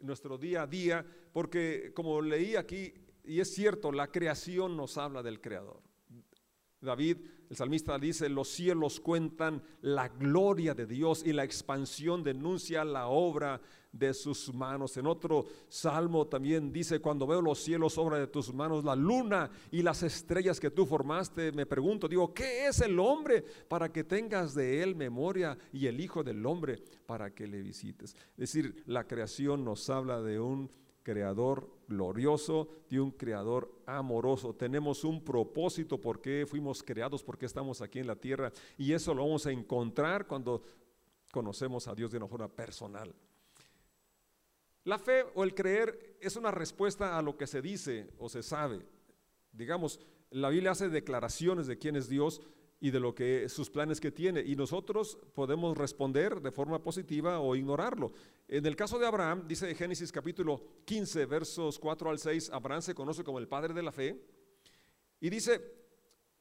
nuestro 0.00 0.38
día 0.38 0.62
a 0.62 0.66
día, 0.66 1.04
porque 1.32 1.92
como 1.94 2.20
leí 2.20 2.56
aquí, 2.56 2.94
y 3.24 3.40
es 3.40 3.54
cierto, 3.54 3.92
la 3.92 4.10
creación 4.10 4.76
nos 4.76 4.96
habla 4.96 5.22
del 5.22 5.40
Creador. 5.40 5.82
David, 6.80 7.18
el 7.50 7.56
salmista 7.56 7.98
dice, 7.98 8.28
los 8.28 8.48
cielos 8.48 9.00
cuentan 9.00 9.60
la 9.82 10.08
gloria 10.08 10.72
de 10.72 10.86
Dios 10.86 11.24
y 11.26 11.32
la 11.32 11.42
expansión 11.42 12.22
denuncia 12.22 12.84
la 12.84 13.08
obra 13.08 13.60
de 13.90 14.14
sus 14.14 14.54
manos. 14.54 14.96
En 14.96 15.08
otro 15.08 15.46
salmo 15.68 16.28
también 16.28 16.72
dice, 16.72 17.00
cuando 17.00 17.26
veo 17.26 17.42
los 17.42 17.58
cielos, 17.58 17.98
obra 17.98 18.20
de 18.20 18.28
tus 18.28 18.54
manos, 18.54 18.84
la 18.84 18.94
luna 18.94 19.50
y 19.72 19.82
las 19.82 20.04
estrellas 20.04 20.60
que 20.60 20.70
tú 20.70 20.86
formaste, 20.86 21.50
me 21.50 21.66
pregunto, 21.66 22.06
digo, 22.06 22.32
¿qué 22.32 22.68
es 22.68 22.80
el 22.82 23.00
hombre 23.00 23.42
para 23.66 23.92
que 23.92 24.04
tengas 24.04 24.54
de 24.54 24.84
él 24.84 24.94
memoria 24.94 25.58
y 25.72 25.88
el 25.88 26.00
Hijo 26.00 26.22
del 26.22 26.46
hombre 26.46 26.80
para 27.04 27.34
que 27.34 27.48
le 27.48 27.62
visites? 27.62 28.14
Es 28.38 28.52
decir, 28.52 28.84
la 28.86 29.08
creación 29.08 29.64
nos 29.64 29.90
habla 29.90 30.22
de 30.22 30.38
un 30.38 30.70
creador 31.10 31.68
glorioso, 31.88 32.68
de 32.88 33.00
un 33.00 33.10
creador 33.10 33.68
amoroso. 33.84 34.54
Tenemos 34.54 35.02
un 35.02 35.24
propósito 35.24 36.00
por 36.00 36.20
qué 36.20 36.46
fuimos 36.48 36.84
creados, 36.84 37.24
por 37.24 37.36
qué 37.36 37.46
estamos 37.46 37.82
aquí 37.82 37.98
en 37.98 38.06
la 38.06 38.14
tierra. 38.14 38.52
Y 38.78 38.92
eso 38.92 39.12
lo 39.12 39.24
vamos 39.24 39.44
a 39.44 39.50
encontrar 39.50 40.28
cuando 40.28 40.62
conocemos 41.32 41.88
a 41.88 41.96
Dios 41.96 42.12
de 42.12 42.18
una 42.18 42.28
forma 42.28 42.46
personal. 42.46 43.12
La 44.84 45.00
fe 45.00 45.24
o 45.34 45.42
el 45.42 45.52
creer 45.52 46.16
es 46.20 46.36
una 46.36 46.52
respuesta 46.52 47.18
a 47.18 47.22
lo 47.22 47.36
que 47.36 47.48
se 47.48 47.60
dice 47.60 48.08
o 48.20 48.28
se 48.28 48.44
sabe. 48.44 48.86
Digamos, 49.50 49.98
la 50.30 50.48
Biblia 50.48 50.70
hace 50.70 50.90
declaraciones 50.90 51.66
de 51.66 51.76
quién 51.76 51.96
es 51.96 52.08
Dios, 52.08 52.40
y 52.80 52.90
de 52.90 52.98
lo 52.98 53.14
que 53.14 53.48
sus 53.48 53.68
planes 53.68 54.00
que 54.00 54.10
tiene. 54.10 54.40
Y 54.40 54.56
nosotros 54.56 55.18
podemos 55.34 55.76
responder 55.76 56.40
de 56.40 56.50
forma 56.50 56.82
positiva 56.82 57.38
o 57.38 57.54
ignorarlo. 57.54 58.12
En 58.48 58.64
el 58.64 58.74
caso 58.74 58.98
de 58.98 59.06
Abraham, 59.06 59.46
dice 59.46 59.74
Génesis 59.74 60.10
capítulo 60.10 60.64
15, 60.86 61.26
versos 61.26 61.78
4 61.78 62.10
al 62.10 62.18
6, 62.18 62.50
Abraham 62.50 62.82
se 62.82 62.94
conoce 62.94 63.22
como 63.22 63.38
el 63.38 63.48
padre 63.48 63.74
de 63.74 63.82
la 63.82 63.92
fe. 63.92 64.18
Y 65.20 65.28
dice 65.28 65.60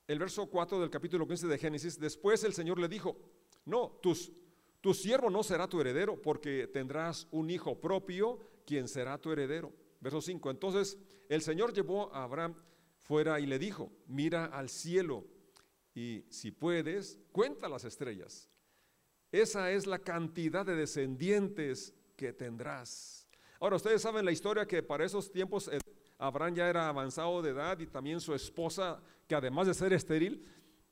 el 0.08 0.17
verso 0.17 0.48
4 0.48 0.79
del 0.79 0.89
capítulo 0.89 1.27
15 1.27 1.48
de 1.48 1.58
Génesis, 1.58 2.00
después 2.00 2.43
el 2.46 2.53
Señor 2.53 2.79
le 2.79 2.88
dijo, 2.88 3.17
no, 3.65 4.00
tus, 4.01 4.31
tu 4.79 4.93
siervo 4.93 5.29
no 5.29 5.43
será 5.43 5.67
tu 5.67 5.81
heredero, 5.81 6.22
porque 6.22 6.67
tendrás 6.67 7.27
un 7.31 7.50
hijo 7.50 7.79
propio, 7.79 8.39
quien 8.65 8.88
será 8.88 9.17
tu 9.17 9.31
heredero. 9.31 9.74
Verso 10.00 10.22
5, 10.22 10.50
entonces 10.50 10.98
el 11.27 11.41
Señor 11.41 11.74
llevó 11.74 12.13
a 12.13 12.24
Abraham 12.24 12.55
fuera 13.01 13.41
y 13.41 13.46
le 13.46 13.60
dijo, 13.60 13.91
mira 14.08 14.46
al 14.46 14.69
cielo 14.69 15.25
y 16.00 16.24
si 16.29 16.51
puedes, 16.51 17.20
cuenta 17.34 17.68
las 17.68 17.84
estrellas. 17.84 18.50
Esa 19.34 19.70
es 19.70 19.86
la 19.86 20.00
cantidad 20.00 20.65
de 20.65 20.77
descendientes 20.77 21.94
que 22.15 22.32
tendrás. 22.32 23.27
Ahora, 23.60 23.75
ustedes 23.75 24.01
saben 24.01 24.24
la 24.24 24.32
historia 24.32 24.65
que 24.65 24.82
para 24.82 25.03
esos 25.03 25.29
tiempos 25.29 25.68
eh, 25.68 25.77
Abraham 26.18 26.56
ya 26.56 26.70
era 26.70 26.88
avanzado 26.88 27.41
de 27.41 27.50
edad 27.50 27.77
y 27.79 27.86
también 27.86 28.22
su 28.22 28.34
esposa, 28.34 29.01
que 29.27 29.36
además 29.36 29.68
de 29.68 29.74
ser 29.74 29.91
estéril, 29.91 30.41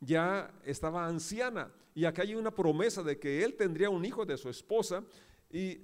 ya 0.02 0.54
estaba 0.66 1.08
anciana. 1.08 1.72
Y 1.96 2.04
acá 2.04 2.24
hay 2.24 2.36
una 2.36 2.52
promesa 2.52 3.02
de 3.02 3.18
que 3.18 3.46
él 3.46 3.56
tendría 3.56 3.90
un 3.90 4.04
hijo 4.04 4.26
de 4.26 4.38
su 4.38 4.50
esposa. 4.50 5.06
Y 5.50 5.84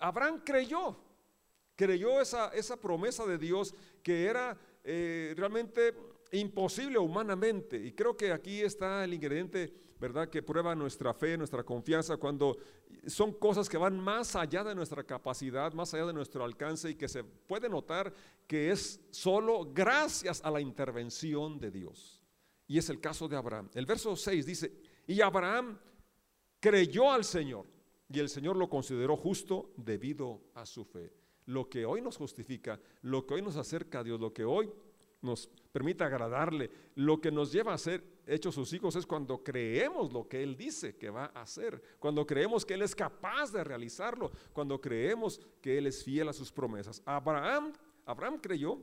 Abraham 0.00 0.42
creyó, 0.44 0.98
creyó 1.76 2.20
esa, 2.20 2.48
esa 2.48 2.76
promesa 2.76 3.24
de 3.24 3.38
Dios 3.38 3.72
que 4.02 4.24
era 4.24 4.58
eh, 4.82 5.32
realmente 5.36 5.94
imposible 6.32 6.98
humanamente. 6.98 7.76
Y 7.76 7.92
creo 7.92 8.16
que 8.16 8.32
aquí 8.32 8.60
está 8.60 9.04
el 9.04 9.14
ingrediente, 9.14 9.72
¿verdad?, 10.00 10.28
que 10.28 10.42
prueba 10.42 10.74
nuestra 10.74 11.14
fe, 11.14 11.36
nuestra 11.36 11.62
confianza, 11.64 12.16
cuando 12.16 12.56
son 13.06 13.32
cosas 13.32 13.68
que 13.68 13.78
van 13.78 13.98
más 13.98 14.36
allá 14.36 14.64
de 14.64 14.74
nuestra 14.74 15.04
capacidad, 15.04 15.72
más 15.72 15.92
allá 15.94 16.06
de 16.06 16.12
nuestro 16.12 16.44
alcance 16.44 16.90
y 16.90 16.94
que 16.94 17.08
se 17.08 17.24
puede 17.24 17.68
notar 17.68 18.12
que 18.46 18.70
es 18.70 19.00
solo 19.10 19.70
gracias 19.72 20.40
a 20.44 20.50
la 20.50 20.60
intervención 20.60 21.58
de 21.58 21.70
Dios. 21.70 22.22
Y 22.66 22.78
es 22.78 22.90
el 22.90 23.00
caso 23.00 23.28
de 23.28 23.36
Abraham. 23.36 23.70
El 23.74 23.86
verso 23.86 24.14
6 24.14 24.44
dice, 24.44 24.72
y 25.06 25.20
Abraham 25.20 25.78
creyó 26.60 27.10
al 27.10 27.24
Señor 27.24 27.66
y 28.10 28.18
el 28.18 28.28
Señor 28.28 28.56
lo 28.56 28.68
consideró 28.68 29.16
justo 29.16 29.72
debido 29.76 30.42
a 30.54 30.66
su 30.66 30.84
fe. 30.84 31.12
Lo 31.46 31.68
que 31.68 31.86
hoy 31.86 32.02
nos 32.02 32.16
justifica, 32.16 32.80
lo 33.02 33.26
que 33.26 33.34
hoy 33.34 33.42
nos 33.42 33.56
acerca 33.56 34.00
a 34.00 34.04
Dios, 34.04 34.20
lo 34.20 34.32
que 34.32 34.44
hoy 34.44 34.70
nos 35.20 35.48
permite 35.72 36.04
agradarle. 36.04 36.70
Lo 36.94 37.20
que 37.20 37.30
nos 37.30 37.52
lleva 37.52 37.72
a 37.72 37.78
ser 37.78 38.04
hechos 38.26 38.54
sus 38.54 38.72
hijos 38.72 38.96
es 38.96 39.06
cuando 39.06 39.42
creemos 39.42 40.12
lo 40.12 40.28
que 40.28 40.42
Él 40.42 40.56
dice 40.56 40.96
que 40.96 41.10
va 41.10 41.32
a 41.34 41.42
hacer, 41.42 41.82
cuando 41.98 42.26
creemos 42.26 42.64
que 42.64 42.74
Él 42.74 42.82
es 42.82 42.94
capaz 42.94 43.52
de 43.52 43.64
realizarlo, 43.64 44.30
cuando 44.52 44.80
creemos 44.80 45.40
que 45.60 45.78
Él 45.78 45.86
es 45.86 46.04
fiel 46.04 46.28
a 46.28 46.32
sus 46.32 46.52
promesas. 46.52 47.02
Abraham, 47.04 47.72
Abraham 48.04 48.38
creyó 48.38 48.78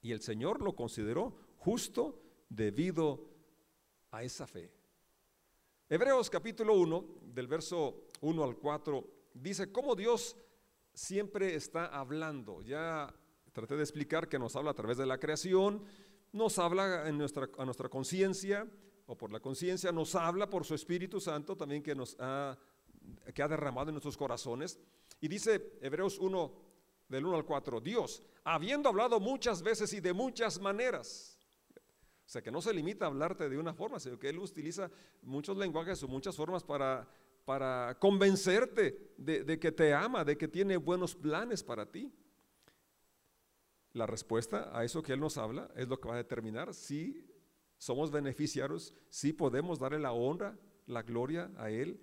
y 0.00 0.12
el 0.12 0.20
Señor 0.20 0.60
lo 0.60 0.74
consideró 0.74 1.34
justo 1.56 2.20
debido 2.48 3.28
a 4.10 4.22
esa 4.22 4.46
fe. 4.46 4.70
Hebreos 5.88 6.30
capítulo 6.30 6.74
1, 6.74 7.04
del 7.22 7.46
verso 7.46 8.04
1 8.22 8.44
al 8.44 8.56
4, 8.56 9.06
dice 9.34 9.70
cómo 9.70 9.94
Dios 9.94 10.36
siempre 10.94 11.54
está 11.54 11.86
hablando. 11.86 12.62
Ya 12.62 13.14
Traté 13.52 13.76
de 13.76 13.82
explicar 13.82 14.28
que 14.28 14.38
nos 14.38 14.56
habla 14.56 14.70
a 14.70 14.74
través 14.74 14.96
de 14.96 15.06
la 15.06 15.18
creación, 15.18 15.84
nos 16.32 16.58
habla 16.58 17.08
en 17.08 17.18
nuestra, 17.18 17.48
a 17.58 17.64
nuestra 17.64 17.88
conciencia 17.88 18.66
o 19.06 19.16
por 19.16 19.30
la 19.30 19.40
conciencia, 19.40 19.92
nos 19.92 20.14
habla 20.14 20.48
por 20.48 20.64
su 20.64 20.74
Espíritu 20.74 21.20
Santo 21.20 21.56
también 21.56 21.82
que, 21.82 21.94
nos 21.94 22.16
ha, 22.18 22.58
que 23.34 23.42
ha 23.42 23.48
derramado 23.48 23.90
en 23.90 23.94
nuestros 23.94 24.16
corazones. 24.16 24.78
Y 25.20 25.28
dice 25.28 25.78
Hebreos 25.82 26.18
1, 26.18 26.52
del 27.08 27.26
1 27.26 27.36
al 27.36 27.44
4, 27.44 27.80
Dios, 27.80 28.22
habiendo 28.42 28.88
hablado 28.88 29.20
muchas 29.20 29.62
veces 29.62 29.92
y 29.92 30.00
de 30.00 30.14
muchas 30.14 30.58
maneras, 30.58 31.38
o 32.24 32.30
sea 32.32 32.40
que 32.40 32.50
no 32.50 32.62
se 32.62 32.72
limita 32.72 33.04
a 33.04 33.08
hablarte 33.08 33.50
de 33.50 33.58
una 33.58 33.74
forma, 33.74 34.00
sino 34.00 34.18
que 34.18 34.30
Él 34.30 34.38
utiliza 34.38 34.90
muchos 35.20 35.58
lenguajes 35.58 36.02
o 36.02 36.08
muchas 36.08 36.34
formas 36.34 36.64
para, 36.64 37.06
para 37.44 37.98
convencerte 37.98 39.12
de, 39.18 39.44
de 39.44 39.58
que 39.58 39.72
te 39.72 39.92
ama, 39.92 40.24
de 40.24 40.38
que 40.38 40.48
tiene 40.48 40.78
buenos 40.78 41.14
planes 41.14 41.62
para 41.62 41.84
ti. 41.84 42.10
La 43.92 44.06
respuesta 44.06 44.70
a 44.76 44.84
eso 44.84 45.02
que 45.02 45.12
Él 45.12 45.20
nos 45.20 45.36
habla 45.36 45.70
es 45.76 45.88
lo 45.88 46.00
que 46.00 46.08
va 46.08 46.14
a 46.14 46.18
determinar 46.18 46.72
si 46.74 47.26
somos 47.76 48.10
beneficiarios, 48.10 48.94
si 49.08 49.32
podemos 49.32 49.78
darle 49.78 49.98
la 49.98 50.12
honra, 50.12 50.58
la 50.86 51.02
gloria 51.02 51.50
a 51.56 51.70
Él 51.70 52.00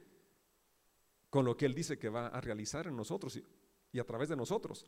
con 1.29 1.45
lo 1.45 1.55
que 1.55 1.65
Él 1.65 1.73
dice 1.73 1.97
que 1.97 2.09
va 2.09 2.27
a 2.27 2.41
realizar 2.41 2.87
en 2.87 2.95
nosotros 2.95 3.39
y, 3.91 3.99
a 3.99 4.03
través 4.03 4.29
de 4.29 4.35
nosotros. 4.35 4.85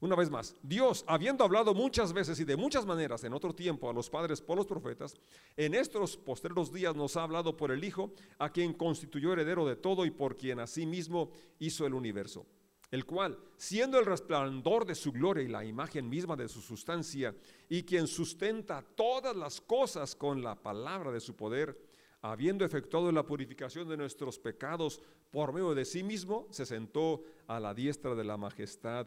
Una 0.00 0.16
vez 0.16 0.30
más, 0.30 0.56
Dios, 0.62 1.04
habiendo 1.06 1.44
hablado 1.44 1.74
muchas 1.74 2.14
veces 2.14 2.40
y 2.40 2.44
de 2.44 2.56
muchas 2.56 2.86
maneras 2.86 3.22
en 3.24 3.34
otro 3.34 3.54
tiempo 3.54 3.90
a 3.90 3.92
los 3.92 4.08
padres 4.08 4.40
por 4.40 4.56
los 4.56 4.66
profetas, 4.66 5.14
en 5.56 5.74
estos 5.74 6.16
postreros 6.16 6.72
días 6.72 6.96
nos 6.96 7.16
ha 7.16 7.22
hablado 7.22 7.56
por 7.56 7.70
el 7.70 7.84
Hijo, 7.84 8.14
a 8.38 8.50
quien 8.50 8.72
constituyó 8.72 9.34
heredero 9.34 9.66
de 9.66 9.76
todo 9.76 10.06
y 10.06 10.10
por 10.10 10.36
quien 10.36 10.58
asimismo 10.58 11.30
hizo 11.58 11.86
el 11.86 11.92
universo. 11.92 12.46
El 12.90 13.04
cual, 13.04 13.38
siendo 13.56 13.98
el 13.98 14.06
resplandor 14.06 14.84
de 14.84 14.94
su 14.94 15.12
gloria 15.12 15.44
y 15.44 15.48
la 15.48 15.64
imagen 15.64 16.08
misma 16.08 16.36
de 16.36 16.48
su 16.48 16.60
sustancia, 16.60 17.34
y 17.68 17.84
quien 17.84 18.06
sustenta 18.06 18.82
todas 18.82 19.36
las 19.36 19.60
cosas 19.60 20.16
con 20.16 20.42
la 20.42 20.60
palabra 20.60 21.12
de 21.12 21.20
su 21.20 21.36
poder, 21.36 21.78
habiendo 22.22 22.64
efectuado 22.64 23.10
la 23.12 23.24
purificación 23.24 23.88
de 23.88 23.96
nuestros 23.96 24.38
pecados 24.38 25.00
por 25.30 25.52
medio 25.52 25.74
de 25.74 25.84
sí 25.84 26.02
mismo, 26.02 26.48
se 26.50 26.66
sentó 26.66 27.22
a 27.46 27.60
la 27.60 27.72
diestra 27.72 28.14
de 28.14 28.24
la 28.24 28.36
majestad 28.36 29.06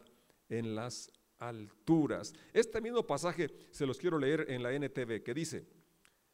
en 0.49 0.75
las 0.75 1.11
alturas. 1.37 2.33
Este 2.53 2.79
mismo 2.79 3.05
pasaje 3.05 3.53
se 3.71 3.85
los 3.85 3.97
quiero 3.97 4.17
leer 4.17 4.45
en 4.49 4.63
la 4.63 4.71
NTV, 4.71 5.21
que 5.23 5.33
dice, 5.33 5.67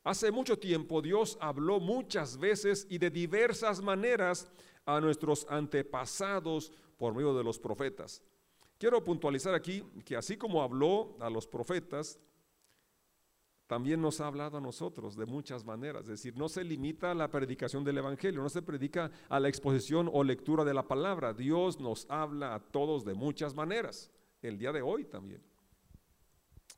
hace 0.04 0.32
mucho 0.32 0.60
tiempo 0.60 1.02
Dios 1.02 1.38
habló 1.42 1.80
muchas 1.80 2.38
veces 2.38 2.86
y 2.90 3.00
de 3.00 3.10
diversas 3.10 3.82
maneras 3.82 4.48
a 4.86 5.02
nuestros 5.02 5.46
antepasados 5.50 6.72
por 7.00 7.16
medio 7.16 7.34
de 7.34 7.44
los 7.44 7.58
profetas. 7.58 8.22
Quiero 8.78 9.04
puntualizar 9.04 9.56
aquí 9.56 9.84
que 10.06 10.16
así 10.16 10.38
como 10.38 10.62
habló 10.62 11.16
a 11.20 11.30
los 11.30 11.48
profetas, 11.48 12.20
también 13.66 14.02
nos 14.02 14.20
ha 14.20 14.28
hablado 14.28 14.58
a 14.58 14.62
nosotros 14.62 15.16
de 15.16 15.26
muchas 15.26 15.64
maneras. 15.64 16.04
Es 16.04 16.10
decir, 16.10 16.38
no 16.38 16.50
se 16.50 16.64
limita 16.64 17.12
a 17.12 17.16
la 17.16 17.30
predicación 17.30 17.84
del 17.84 18.00
Evangelio, 18.00 18.42
no 18.42 18.50
se 18.50 18.62
predica 18.62 19.12
a 19.30 19.40
la 19.40 19.48
exposición 19.48 20.10
o 20.12 20.24
lectura 20.24 20.64
de 20.64 20.74
la 20.74 20.88
palabra. 20.88 21.34
Dios 21.34 21.80
nos 21.80 22.06
habla 22.10 22.56
a 22.56 22.60
todos 22.60 23.06
de 23.06 23.14
muchas 23.14 23.56
maneras, 23.56 24.12
el 24.42 24.58
día 24.58 24.72
de 24.72 24.82
hoy 24.82 25.06
también. 25.06 25.49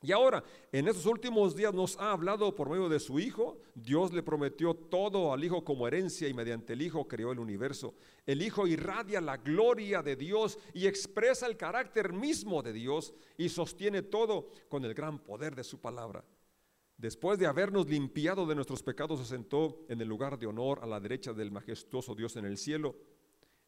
Y 0.04 0.12
ahora, 0.12 0.44
en 0.72 0.88
estos 0.88 1.06
últimos 1.06 1.56
días 1.56 1.76
nos 1.76 1.96
ha 1.98 2.12
hablado 2.12 2.56
por 2.56 2.70
medio 2.70 2.90
de 2.90 3.00
su 3.00 3.20
Hijo. 3.20 3.60
Dios 3.76 4.12
le 4.12 4.24
prometió 4.24 4.74
todo 4.74 5.32
al 5.32 5.44
Hijo 5.44 5.64
como 5.64 5.88
herencia 5.88 6.28
y 6.28 6.34
mediante 6.34 6.74
el 6.74 6.82
Hijo 6.82 7.08
creó 7.08 7.32
el 7.32 7.40
universo. 7.40 7.94
El 8.26 8.42
Hijo 8.42 8.66
irradia 8.66 9.22
la 9.22 9.38
gloria 9.38 10.02
de 10.02 10.16
Dios 10.16 10.58
y 10.74 10.88
expresa 10.88 11.46
el 11.46 11.56
carácter 11.56 12.14
mismo 12.14 12.64
de 12.64 12.74
Dios 12.74 13.14
y 13.38 13.50
sostiene 13.50 14.02
todo 14.02 14.50
con 14.70 14.84
el 14.86 14.96
gran 14.96 15.20
poder 15.20 15.56
de 15.56 15.64
su 15.64 15.80
palabra. 15.80 16.26
Después 16.98 17.38
de 17.38 17.46
habernos 17.46 17.88
limpiado 17.88 18.48
de 18.48 18.56
nuestros 18.56 18.82
pecados, 18.82 19.20
se 19.20 19.26
sentó 19.26 19.86
en 19.88 20.02
el 20.02 20.08
lugar 20.08 20.40
de 20.40 20.48
honor 20.48 20.80
a 20.82 20.88
la 20.88 21.00
derecha 21.00 21.32
del 21.32 21.52
majestuoso 21.52 22.16
Dios 22.16 22.36
en 22.38 22.46
el 22.46 22.58
cielo. 22.58 22.96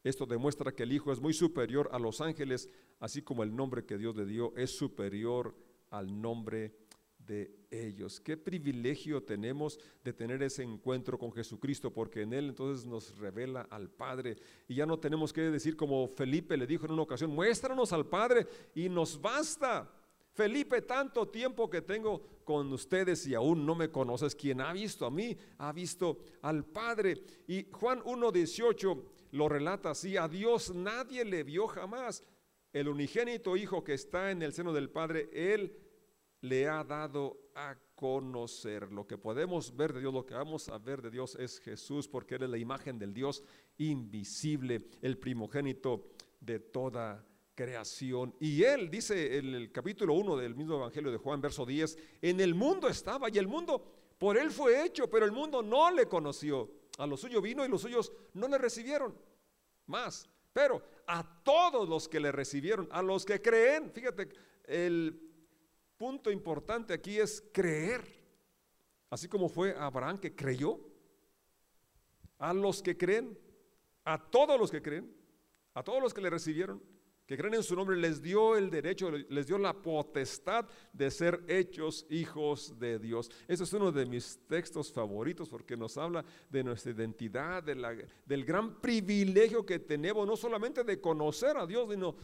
Esto 0.02 0.26
demuestra 0.26 0.72
que 0.72 0.82
el 0.82 0.92
Hijo 0.92 1.12
es 1.12 1.20
muy 1.20 1.32
superior 1.32 1.88
a 1.92 1.98
los 2.00 2.20
ángeles, 2.20 2.68
así 2.98 3.22
como 3.22 3.44
el 3.44 3.54
nombre 3.54 3.84
que 3.84 3.98
Dios 3.98 4.16
le 4.16 4.26
dio 4.26 4.52
es 4.56 4.76
superior 4.76 5.54
al 5.98 6.20
nombre 6.20 6.74
de 7.18 7.66
ellos. 7.70 8.20
Qué 8.20 8.36
privilegio 8.36 9.22
tenemos 9.22 9.78
de 10.02 10.12
tener 10.12 10.42
ese 10.42 10.62
encuentro 10.62 11.18
con 11.18 11.32
Jesucristo, 11.32 11.92
porque 11.92 12.22
en 12.22 12.32
Él 12.32 12.48
entonces 12.50 12.86
nos 12.86 13.16
revela 13.18 13.62
al 13.70 13.90
Padre. 13.90 14.36
Y 14.68 14.74
ya 14.74 14.86
no 14.86 14.98
tenemos 14.98 15.32
que 15.32 15.42
decir 15.42 15.76
como 15.76 16.06
Felipe 16.06 16.56
le 16.56 16.66
dijo 16.66 16.86
en 16.86 16.92
una 16.92 17.02
ocasión, 17.02 17.30
muéstranos 17.30 17.92
al 17.92 18.06
Padre 18.06 18.46
y 18.74 18.88
nos 18.88 19.20
basta. 19.20 19.90
Felipe, 20.32 20.82
tanto 20.82 21.28
tiempo 21.28 21.70
que 21.70 21.80
tengo 21.80 22.20
con 22.44 22.72
ustedes 22.72 23.24
y 23.26 23.34
aún 23.34 23.64
no 23.64 23.76
me 23.76 23.90
conoces, 23.90 24.34
quien 24.34 24.60
ha 24.60 24.72
visto 24.72 25.06
a 25.06 25.10
mí, 25.10 25.36
ha 25.58 25.72
visto 25.72 26.18
al 26.42 26.64
Padre. 26.64 27.22
Y 27.46 27.68
Juan 27.70 28.00
1.18 28.00 29.02
lo 29.30 29.48
relata 29.48 29.90
así, 29.90 30.16
a 30.16 30.26
Dios 30.26 30.74
nadie 30.74 31.24
le 31.24 31.44
vio 31.44 31.68
jamás. 31.68 32.24
El 32.72 32.88
unigénito 32.88 33.56
Hijo 33.56 33.84
que 33.84 33.94
está 33.94 34.32
en 34.32 34.42
el 34.42 34.52
seno 34.52 34.72
del 34.72 34.90
Padre, 34.90 35.30
Él 35.32 35.83
le 36.44 36.68
ha 36.68 36.84
dado 36.84 37.38
a 37.54 37.74
conocer. 37.94 38.92
Lo 38.92 39.06
que 39.06 39.16
podemos 39.16 39.74
ver 39.74 39.94
de 39.94 40.00
Dios, 40.00 40.12
lo 40.12 40.26
que 40.26 40.34
vamos 40.34 40.68
a 40.68 40.76
ver 40.76 41.00
de 41.00 41.10
Dios 41.10 41.36
es 41.36 41.58
Jesús, 41.58 42.06
porque 42.06 42.34
Él 42.34 42.42
es 42.42 42.50
la 42.50 42.58
imagen 42.58 42.98
del 42.98 43.14
Dios 43.14 43.42
invisible, 43.78 44.82
el 45.00 45.16
primogénito 45.16 46.10
de 46.40 46.58
toda 46.58 47.24
creación. 47.54 48.34
Y 48.40 48.62
Él 48.62 48.90
dice 48.90 49.38
en 49.38 49.54
el 49.54 49.72
capítulo 49.72 50.12
1 50.12 50.36
del 50.36 50.54
mismo 50.54 50.74
Evangelio 50.74 51.10
de 51.10 51.16
Juan, 51.16 51.40
verso 51.40 51.64
10, 51.64 51.96
en 52.20 52.38
el 52.40 52.54
mundo 52.54 52.88
estaba 52.88 53.30
y 53.30 53.38
el 53.38 53.48
mundo 53.48 53.82
por 54.18 54.36
Él 54.36 54.50
fue 54.50 54.84
hecho, 54.84 55.08
pero 55.08 55.24
el 55.24 55.32
mundo 55.32 55.62
no 55.62 55.90
le 55.90 56.04
conoció. 56.06 56.70
A 56.98 57.06
lo 57.06 57.16
suyo 57.16 57.40
vino 57.40 57.64
y 57.64 57.68
los 57.68 57.80
suyos 57.80 58.12
no 58.34 58.48
le 58.48 58.58
recibieron. 58.58 59.16
Más, 59.86 60.28
pero 60.52 60.82
a 61.06 61.42
todos 61.42 61.88
los 61.88 62.06
que 62.06 62.20
le 62.20 62.32
recibieron, 62.32 62.86
a 62.90 63.00
los 63.00 63.24
que 63.24 63.40
creen, 63.40 63.90
fíjate, 63.90 64.28
el 64.66 65.33
punto 66.04 66.30
importante 66.30 66.92
aquí 66.92 67.18
es 67.18 67.42
creer. 67.50 68.02
Así 69.08 69.26
como 69.26 69.48
fue 69.48 69.74
Abraham 69.74 70.18
que 70.18 70.34
creyó. 70.34 70.78
A 72.38 72.52
los 72.52 72.82
que 72.82 72.94
creen, 72.94 73.38
a 74.04 74.18
todos 74.18 74.60
los 74.60 74.70
que 74.70 74.82
creen, 74.82 75.10
a 75.72 75.82
todos 75.82 76.02
los 76.02 76.12
que 76.12 76.20
le 76.20 76.28
recibieron, 76.28 76.82
que 77.24 77.38
creen 77.38 77.54
en 77.54 77.62
su 77.62 77.74
nombre, 77.74 77.96
les 77.96 78.20
dio 78.20 78.54
el 78.54 78.68
derecho, 78.68 79.10
les 79.10 79.46
dio 79.46 79.56
la 79.56 79.72
potestad 79.72 80.68
de 80.92 81.10
ser 81.10 81.42
hechos 81.48 82.04
hijos 82.10 82.78
de 82.78 82.98
Dios. 82.98 83.30
Ese 83.48 83.62
es 83.64 83.72
uno 83.72 83.90
de 83.90 84.04
mis 84.04 84.38
textos 84.46 84.92
favoritos 84.92 85.48
porque 85.48 85.74
nos 85.74 85.96
habla 85.96 86.22
de 86.50 86.64
nuestra 86.64 86.92
identidad, 86.92 87.62
del 87.62 88.44
gran 88.44 88.78
privilegio 88.78 89.64
que 89.64 89.78
tenemos, 89.78 90.26
no 90.26 90.36
solamente 90.36 90.84
de 90.84 91.00
conocer 91.00 91.56
a 91.56 91.66
Dios, 91.66 91.90
sino 91.90 92.14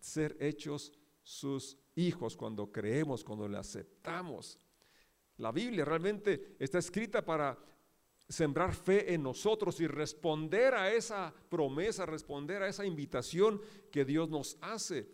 ser 0.00 0.34
hechos 0.40 0.94
sus 1.22 1.76
hijos 1.98 2.36
cuando 2.36 2.70
creemos, 2.70 3.24
cuando 3.24 3.48
le 3.48 3.58
aceptamos. 3.58 4.58
La 5.38 5.52
Biblia 5.52 5.84
realmente 5.84 6.56
está 6.58 6.78
escrita 6.78 7.24
para 7.24 7.58
sembrar 8.28 8.74
fe 8.74 9.14
en 9.14 9.22
nosotros 9.22 9.80
y 9.80 9.86
responder 9.86 10.74
a 10.74 10.92
esa 10.92 11.32
promesa, 11.48 12.06
responder 12.06 12.62
a 12.62 12.68
esa 12.68 12.84
invitación 12.84 13.60
que 13.90 14.04
Dios 14.04 14.28
nos 14.28 14.58
hace. 14.60 15.08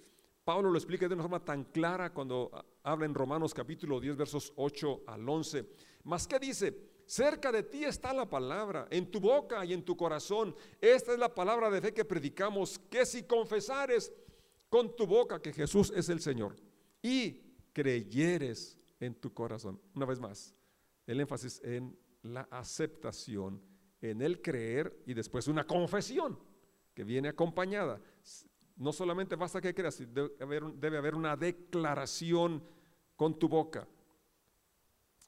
Pablo 0.45 0.71
lo 0.71 0.79
explica 0.79 1.09
de 1.09 1.15
una 1.15 1.23
forma 1.23 1.45
tan 1.45 1.65
clara 1.65 2.13
cuando 2.13 2.51
habla 2.83 3.07
en 3.07 3.15
Romanos 3.15 3.55
capítulo 3.55 3.99
10 3.99 4.17
versos 4.17 4.53
8 4.57 5.05
al 5.07 5.27
11. 5.27 5.67
Mas 6.05 6.27
¿qué 6.27 6.39
dice? 6.39 6.93
Cerca 7.07 7.53
de 7.53 7.63
ti 7.63 7.85
está 7.85 8.13
la 8.13 8.29
palabra, 8.29 8.89
en 8.91 9.11
tu 9.11 9.21
boca 9.21 9.65
y 9.65 9.73
en 9.73 9.85
tu 9.85 9.97
corazón. 9.97 10.55
Esta 10.81 11.13
es 11.13 11.19
la 11.19 11.35
palabra 11.35 11.71
de 11.71 11.81
fe 11.81 11.95
que 11.95 12.05
predicamos, 12.05 12.79
que 12.91 13.07
si 13.07 13.25
confesares 13.25 14.13
con 14.69 14.97
tu 14.97 15.07
boca 15.07 15.41
que 15.41 15.53
Jesús 15.53 15.93
es 15.95 16.09
el 16.09 16.21
Señor 16.21 16.57
y 17.05 17.43
creyeres 17.75 18.79
en 18.99 19.15
tu 19.15 19.33
corazón. 19.35 19.79
Una 19.95 20.07
vez 20.07 20.19
más, 20.19 20.55
el 21.07 21.21
énfasis 21.21 21.61
en 21.63 21.95
la 22.23 22.49
aceptación, 22.51 23.61
en 24.01 24.23
el 24.23 24.41
creer 24.41 25.03
y 25.07 25.13
después 25.13 25.47
una 25.47 25.67
confesión 25.67 26.39
que 26.95 27.05
viene 27.05 27.29
acompañada. 27.29 28.01
No 28.77 28.91
solamente 28.91 29.37
basta 29.37 29.61
que 29.61 29.75
creas, 29.75 29.99
debe 29.99 30.31
haber, 30.41 30.65
debe 30.77 30.97
haber 30.97 31.15
una 31.15 31.37
declaración 31.37 32.65
con 33.17 33.39
tu 33.39 33.51
boca. 33.51 33.87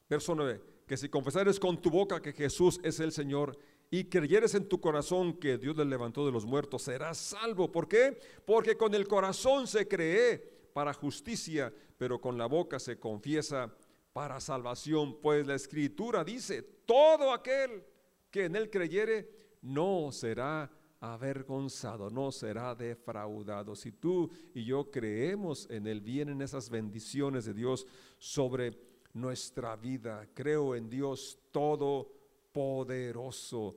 Verso 0.09 0.35
9, 0.35 0.63
que 0.87 0.97
si 0.97 1.11
confesares 1.11 1.61
con 1.61 1.83
tu 1.83 1.91
boca 1.91 2.23
que 2.23 2.33
Jesús 2.33 2.81
es 2.83 3.01
el 3.01 3.13
Señor 3.13 3.59
y 3.91 4.05
creyeres 4.05 4.55
en 4.55 4.67
tu 4.67 4.81
corazón 4.81 5.35
que 5.35 5.59
Dios 5.59 5.77
le 5.77 5.85
levantó 5.85 6.25
de 6.25 6.33
los 6.33 6.47
muertos, 6.47 6.83
serás 6.83 7.19
salvo. 7.19 7.71
¿Por 7.71 7.87
qué? 7.87 8.19
Porque 8.47 8.79
con 8.79 8.95
el 8.95 9.07
corazón 9.07 9.67
se 9.67 9.87
cree 9.87 10.56
para 10.77 10.93
justicia, 10.93 11.73
pero 11.97 12.21
con 12.21 12.37
la 12.37 12.45
boca 12.45 12.79
se 12.79 12.99
confiesa 12.99 13.75
para 14.13 14.39
salvación, 14.41 15.23
pues 15.23 15.47
la 15.47 15.55
escritura 15.55 16.23
dice, 16.23 16.61
todo 16.85 17.33
aquel 17.33 17.83
que 18.31 18.45
en 18.45 18.57
él 18.57 18.69
creyere 18.69 19.57
no 19.63 20.13
será 20.13 20.71
avergonzado, 21.01 22.11
no 22.11 22.31
será 22.31 22.75
defraudado. 22.75 23.75
Si 23.75 23.93
tú 23.93 24.31
y 24.53 24.67
yo 24.67 24.91
creemos 24.91 25.67
en 25.71 25.87
él, 25.87 26.03
vienen 26.03 26.43
esas 26.43 26.69
bendiciones 26.69 27.47
de 27.47 27.55
Dios 27.55 27.87
sobre 28.19 28.79
nuestra 29.15 29.77
vida. 29.77 30.29
Creo 30.35 30.75
en 30.75 30.91
Dios 30.91 31.39
todopoderoso 31.53 33.77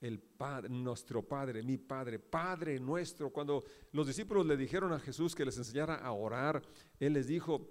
el 0.00 0.18
Padre, 0.18 0.68
nuestro 0.68 1.22
Padre, 1.22 1.62
mi 1.62 1.78
Padre, 1.78 2.18
Padre 2.18 2.78
nuestro. 2.78 3.30
Cuando 3.30 3.64
los 3.92 4.06
discípulos 4.06 4.46
le 4.46 4.56
dijeron 4.56 4.92
a 4.92 4.98
Jesús 4.98 5.34
que 5.34 5.44
les 5.44 5.56
enseñara 5.56 5.96
a 5.96 6.12
orar, 6.12 6.62
Él 6.98 7.14
les 7.14 7.26
dijo, 7.26 7.70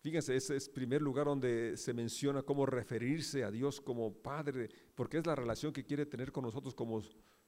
fíjense, 0.00 0.36
ese 0.36 0.56
es 0.56 0.68
el 0.68 0.72
primer 0.72 1.02
lugar 1.02 1.26
donde 1.26 1.76
se 1.76 1.92
menciona 1.92 2.42
cómo 2.42 2.66
referirse 2.66 3.44
a 3.44 3.50
Dios 3.50 3.80
como 3.80 4.14
Padre, 4.14 4.68
porque 4.94 5.18
es 5.18 5.26
la 5.26 5.34
relación 5.34 5.72
que 5.72 5.84
quiere 5.84 6.06
tener 6.06 6.32
con 6.32 6.44
nosotros 6.44 6.74
como, 6.74 7.02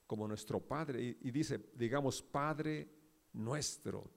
como 0.06 0.26
nuestro 0.26 0.60
Padre. 0.60 1.02
Y, 1.02 1.28
y 1.28 1.30
dice, 1.30 1.70
digamos, 1.74 2.22
Padre 2.22 2.88
nuestro. 3.32 4.10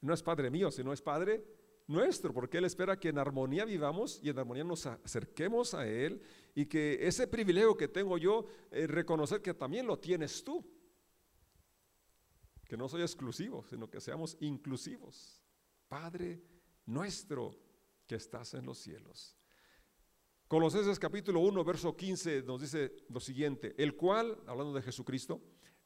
No 0.00 0.12
es 0.12 0.22
Padre 0.22 0.50
mío, 0.50 0.70
sino 0.70 0.92
es 0.92 1.02
Padre 1.02 1.44
nuestro, 1.88 2.32
porque 2.32 2.58
Él 2.58 2.64
espera 2.64 3.00
que 3.00 3.08
en 3.08 3.18
armonía 3.18 3.64
vivamos 3.64 4.20
y 4.22 4.28
en 4.28 4.38
armonía 4.38 4.62
nos 4.62 4.86
acerquemos 4.86 5.74
a 5.74 5.88
Él 5.88 6.20
y 6.58 6.66
que 6.66 7.06
ese 7.06 7.28
privilegio 7.28 7.76
que 7.76 7.86
tengo 7.86 8.18
yo, 8.18 8.44
eh, 8.72 8.88
reconocer 8.88 9.40
que 9.40 9.54
también 9.54 9.86
lo 9.86 9.96
tienes 9.96 10.42
tú. 10.42 10.68
Que 12.66 12.76
no 12.76 12.88
soy 12.88 13.02
exclusivo, 13.02 13.64
sino 13.70 13.88
que 13.88 14.00
seamos 14.00 14.36
inclusivos. 14.40 15.40
Padre 15.86 16.42
nuestro 16.84 17.52
que 18.08 18.16
estás 18.16 18.54
en 18.54 18.66
los 18.66 18.78
cielos. 18.78 19.36
Colosenses 20.48 20.98
capítulo 20.98 21.38
1, 21.38 21.62
verso 21.62 21.96
15 21.96 22.42
nos 22.42 22.60
dice 22.60 22.92
lo 23.08 23.20
siguiente, 23.20 23.76
el 23.78 23.94
cual, 23.94 24.36
hablando 24.48 24.72
de 24.72 24.82
Jesucristo, 24.82 25.40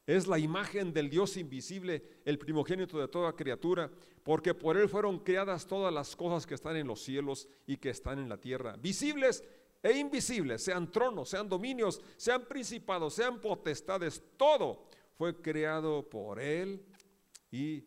Es 0.04 0.26
la 0.26 0.38
imagen 0.38 0.92
del 0.92 1.10
Dios 1.10 1.36
invisible, 1.36 2.22
el 2.24 2.36
primogénito 2.36 2.98
de 2.98 3.06
toda 3.06 3.36
criatura, 3.36 3.88
porque 4.24 4.52
por 4.52 4.76
Él 4.76 4.88
fueron 4.88 5.20
creadas 5.20 5.66
todas 5.66 5.92
las 5.92 6.16
cosas 6.16 6.44
que 6.44 6.54
están 6.54 6.76
en 6.76 6.88
los 6.88 7.02
cielos 7.02 7.46
y 7.68 7.76
que 7.76 7.90
están 7.90 8.18
en 8.18 8.28
la 8.28 8.40
tierra, 8.40 8.76
visibles 8.78 9.44
e 9.82 9.98
invisibles, 9.98 10.62
sean 10.62 10.90
tronos, 10.90 11.28
sean 11.28 11.48
dominios, 11.48 12.00
sean 12.16 12.46
principados, 12.46 13.14
sean 13.14 13.40
potestades, 13.40 14.22
todo 14.36 14.86
fue 15.16 15.40
creado 15.40 16.08
por 16.08 16.38
Él 16.40 16.84
y 17.50 17.84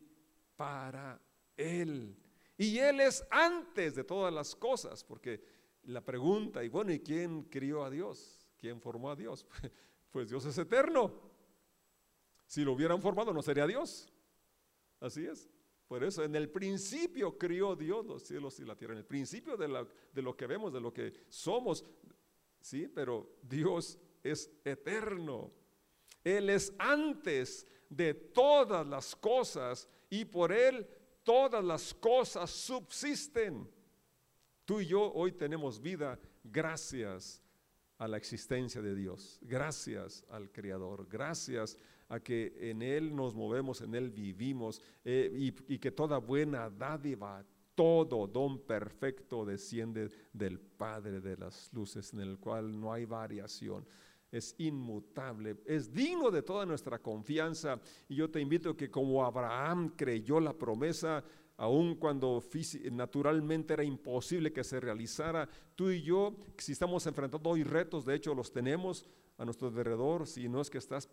para 0.55 1.21
Él. 1.55 2.15
Y 2.58 2.77
Él 2.79 2.99
es 2.99 3.25
antes 3.29 3.95
de 3.95 4.03
todas 4.03 4.34
las 4.34 4.55
cosas, 4.55 5.03
porque 5.03 5.41
la 5.84 6.01
pregunta, 6.01 6.63
y 6.63 6.69
bueno, 6.69 6.91
¿y 6.91 6.99
quién 6.99 7.43
crió 7.43 7.84
a 7.84 7.89
Dios? 7.89 8.45
¿Quién 8.58 8.81
formó 8.81 9.12
a 9.12 9.15
Dios? 9.15 9.45
Pues 10.12 10.29
Dios 10.29 10.45
es 10.45 10.58
eterno. 10.58 11.13
Si 12.47 12.63
lo 12.63 12.71
hubieran 12.71 13.01
formado 13.01 13.34
no 13.34 13.41
sería 13.41 13.67
Dios. 13.67 14.10
Así 15.01 15.25
es. 15.25 15.49
Por 15.95 16.03
eso 16.03 16.25
en 16.25 16.36
el 16.36 16.49
principio 16.49 17.38
crió 17.38 17.73
Dios 17.73 18.05
los 18.05 18.21
cielos 18.23 18.60
y 18.60 18.65
la 18.65 18.75
tierra. 18.75 18.95
En 18.95 18.97
el 18.97 19.05
principio 19.05 19.55
de, 19.55 19.88
de 20.12 20.21
lo 20.21 20.36
que 20.36 20.45
vemos, 20.45 20.73
de 20.73 20.81
lo 20.81 20.93
que 20.93 21.21
somos. 21.29 21.86
Sí, 22.60 22.89
pero 22.93 23.38
Dios 23.41 23.97
es 24.21 24.51
eterno. 24.65 25.53
Él 26.21 26.49
es 26.49 26.73
antes 26.77 27.65
de 27.88 28.13
todas 28.13 28.86
las 28.86 29.15
cosas 29.15 29.88
y 30.10 30.25
por 30.25 30.51
Él 30.51 30.86
todas 31.23 31.63
las 31.63 31.93
cosas 31.93 32.51
subsisten. 32.51 33.71
Tú 34.65 34.81
y 34.81 34.88
yo 34.88 35.13
hoy 35.13 35.31
tenemos 35.31 35.81
vida 35.81 36.19
gracias 36.43 37.41
a 37.99 38.10
la 38.10 38.17
existencia 38.17 38.81
de 38.81 38.93
Dios, 38.95 39.39
gracias 39.43 40.25
al 40.29 40.51
Creador, 40.51 41.08
gracias 41.08 41.77
a 42.09 42.19
que 42.19 42.55
en 42.59 42.81
Él 42.81 43.15
nos 43.15 43.33
movemos, 43.33 43.81
en 43.81 43.95
Él 43.95 44.09
vivimos 44.09 44.81
eh, 45.03 45.31
y, 45.33 45.77
que 45.79 45.91
toda 45.91 46.17
buena 46.17 46.69
dádiva, 46.69 47.43
todo 47.73 48.27
don 48.27 48.59
perfecto 48.59 49.45
desciende 49.45 50.09
del 50.31 50.59
Padre 50.59 51.19
de 51.19 51.37
las 51.37 51.71
luces, 51.73 52.13
en 52.13 52.21
el 52.21 52.37
cual 52.37 52.79
no 52.79 52.93
hay 52.93 53.05
variación. 53.05 53.85
Es 54.31 54.55
inmutable, 54.57 55.57
es 55.65 55.93
digno 55.93 56.29
de 56.29 56.41
toda 56.41 56.65
nuestra 56.65 56.99
confianza. 56.99 57.79
Y 58.09 58.15
yo 58.15 58.29
te 58.29 58.39
invito 58.39 58.71
a 58.71 58.77
que 58.77 58.91
como 58.91 59.23
Abraham 59.23 59.93
creyó 59.95 60.39
la 60.39 60.53
promesa, 60.53 61.23
aun 61.57 61.95
cuando 61.95 62.43
naturalmente 62.91 63.73
era 63.73 63.83
imposible 63.83 64.51
que 64.51 64.63
se 64.63 64.79
realizara, 64.79 65.47
tú 65.75 65.89
y 65.89 66.01
yo, 66.01 66.35
si 66.57 66.73
estamos 66.73 67.05
enfrentando 67.07 67.49
hoy 67.49 67.63
retos, 67.63 68.05
de 68.05 68.15
hecho 68.15 68.35
los 68.35 68.51
tenemos 68.51 69.05
a 69.37 69.45
nuestro 69.45 69.67
alrededor, 69.67 70.27
si 70.27 70.49
no 70.49 70.61
es 70.61 70.69
que 70.69 70.77
estás 70.77 71.09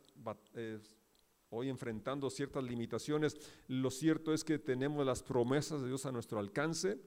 hoy 1.51 1.69
enfrentando 1.69 2.31
ciertas 2.31 2.65
limitaciones, 2.65 3.37
lo 3.69 3.91
cierto 3.91 4.33
es 4.33 4.43
que 4.43 4.59
tenemos 4.59 5.05
las 5.05 5.23
promesas 5.23 5.83
de 5.83 5.89
Dios 5.89 6.07
a 6.07 6.13
nuestro 6.13 6.39
alcance 6.39 6.99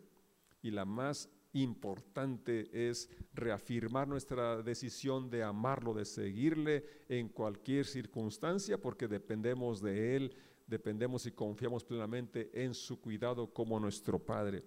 y 0.61 0.71
la 0.71 0.85
más 0.85 1.29
importante 1.53 2.89
es 2.89 3.09
reafirmar 3.33 4.07
nuestra 4.07 4.61
decisión 4.61 5.29
de 5.29 5.43
amarlo, 5.43 5.93
de 5.93 6.05
seguirle 6.05 6.85
en 7.07 7.29
cualquier 7.29 7.85
circunstancia, 7.85 8.77
porque 8.77 9.07
dependemos 9.07 9.81
de 9.81 10.15
Él 10.17 10.35
dependemos 10.67 11.25
y 11.25 11.31
confiamos 11.31 11.83
plenamente 11.83 12.49
en 12.53 12.73
su 12.73 12.99
cuidado 12.99 13.53
como 13.53 13.79
nuestro 13.79 14.19
Padre. 14.19 14.63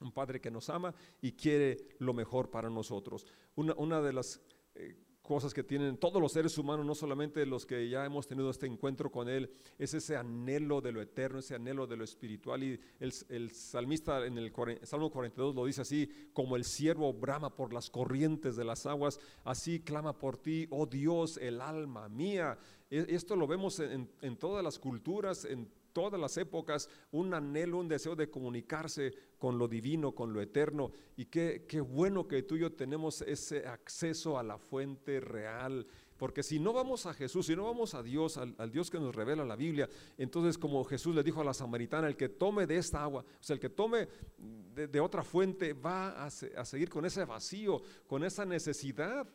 Un 0.00 0.12
Padre 0.12 0.40
que 0.40 0.50
nos 0.50 0.68
ama 0.68 0.94
y 1.20 1.32
quiere 1.32 1.76
lo 1.98 2.12
mejor 2.12 2.50
para 2.50 2.68
nosotros. 2.68 3.26
Una, 3.54 4.00
de 4.00 4.12
las 4.12 4.40
eh, 4.74 4.96
cosas 5.22 5.54
que 5.54 5.62
tienen 5.62 5.96
todos 5.96 6.20
los 6.20 6.32
seres 6.32 6.58
humanos, 6.58 6.84
no 6.84 6.94
solamente 6.94 7.46
los 7.46 7.64
que 7.64 7.88
ya 7.88 8.04
hemos 8.04 8.26
tenido 8.26 8.50
este 8.50 8.66
encuentro 8.66 9.10
con 9.10 9.28
Él, 9.28 9.50
es 9.78 9.94
ese 9.94 10.16
anhelo 10.16 10.80
de 10.80 10.92
lo 10.92 11.00
eterno, 11.00 11.38
ese 11.38 11.54
anhelo 11.54 11.86
de 11.86 11.96
lo 11.96 12.04
espiritual. 12.04 12.62
Y 12.62 12.80
el, 12.98 13.50
salmista 13.52 14.26
en 14.26 14.36
el 14.36 14.52
Salmo 14.82 15.10
42 15.10 15.54
lo 15.54 15.64
dice 15.64 15.82
así, 15.82 16.10
como 16.32 16.56
el 16.56 16.64
siervo 16.64 17.12
brama 17.12 17.54
por 17.54 17.72
las 17.72 17.88
corrientes 17.88 18.56
de 18.56 18.64
las 18.64 18.84
aguas, 18.84 19.20
así 19.44 19.80
clama 19.80 20.18
por 20.18 20.36
ti, 20.36 20.66
oh 20.70 20.86
Dios, 20.86 21.38
el 21.38 21.60
alma 21.60 22.08
mía. 22.08 22.58
E, 22.90 23.06
esto 23.08 23.36
lo 23.36 23.46
vemos 23.46 23.78
en, 23.78 24.10
en 24.20 24.36
todas 24.36 24.64
las 24.64 24.78
culturas, 24.78 25.44
en 25.44 25.68
todas 25.92 26.20
las 26.20 26.36
épocas 26.36 26.88
un 27.10 27.34
anhelo, 27.34 27.78
un 27.78 27.88
deseo 27.88 28.16
de 28.16 28.30
comunicarse 28.30 29.12
con 29.38 29.58
lo 29.58 29.68
divino, 29.68 30.14
con 30.14 30.32
lo 30.32 30.40
eterno. 30.40 30.90
Y 31.16 31.26
qué, 31.26 31.64
qué 31.68 31.80
bueno 31.80 32.26
que 32.26 32.42
tú 32.42 32.56
y 32.56 32.60
yo 32.60 32.72
tenemos 32.72 33.22
ese 33.22 33.66
acceso 33.66 34.38
a 34.38 34.42
la 34.42 34.58
fuente 34.58 35.20
real. 35.20 35.86
Porque 36.22 36.44
si 36.44 36.60
no 36.60 36.72
vamos 36.72 37.06
a 37.06 37.14
Jesús, 37.14 37.46
si 37.46 37.56
no 37.56 37.64
vamos 37.64 37.94
a 37.94 38.02
Dios, 38.02 38.36
al, 38.36 38.70
Dios 38.70 38.90
que 38.90 39.00
nos 39.00 39.12
revela 39.12 39.44
la 39.44 39.56
Biblia, 39.56 39.88
entonces 40.16 40.56
como 40.56 40.84
Jesús 40.84 41.16
le 41.16 41.24
dijo 41.24 41.40
a 41.40 41.44
la 41.44 41.52
samaritana, 41.52 42.06
el 42.06 42.16
que 42.16 42.28
tome 42.28 42.64
de 42.64 42.76
esta 42.76 43.02
agua, 43.02 43.22
o 43.22 43.42
sea, 43.42 43.54
el 43.54 43.60
que 43.60 43.70
tome 43.70 44.08
de, 44.38 45.00
otra 45.00 45.24
fuente, 45.24 45.72
va 45.72 46.24
a 46.24 46.30
seguir 46.30 46.88
con 46.90 47.04
ese 47.04 47.24
vacío, 47.24 47.82
con 48.06 48.22
esa 48.22 48.44
necesidad. 48.44 49.26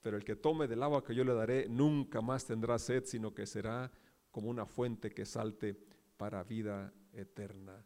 Pero 0.00 0.16
el 0.16 0.24
que 0.24 0.36
tome 0.36 0.68
del 0.68 0.82
agua 0.84 1.02
que 1.02 1.12
yo 1.12 1.24
le 1.24 1.34
daré, 1.34 1.68
nunca 1.68 2.20
más 2.20 2.46
tendrá 2.46 2.78
sed, 2.78 3.04
sino 3.04 3.34
que 3.34 3.44
será 3.44 3.90
como 4.30 4.50
una 4.50 4.66
fuente 4.66 5.10
que 5.12 5.26
salte 5.26 5.76
para 6.16 6.42
vida 6.44 6.92
eterna. 7.12 7.84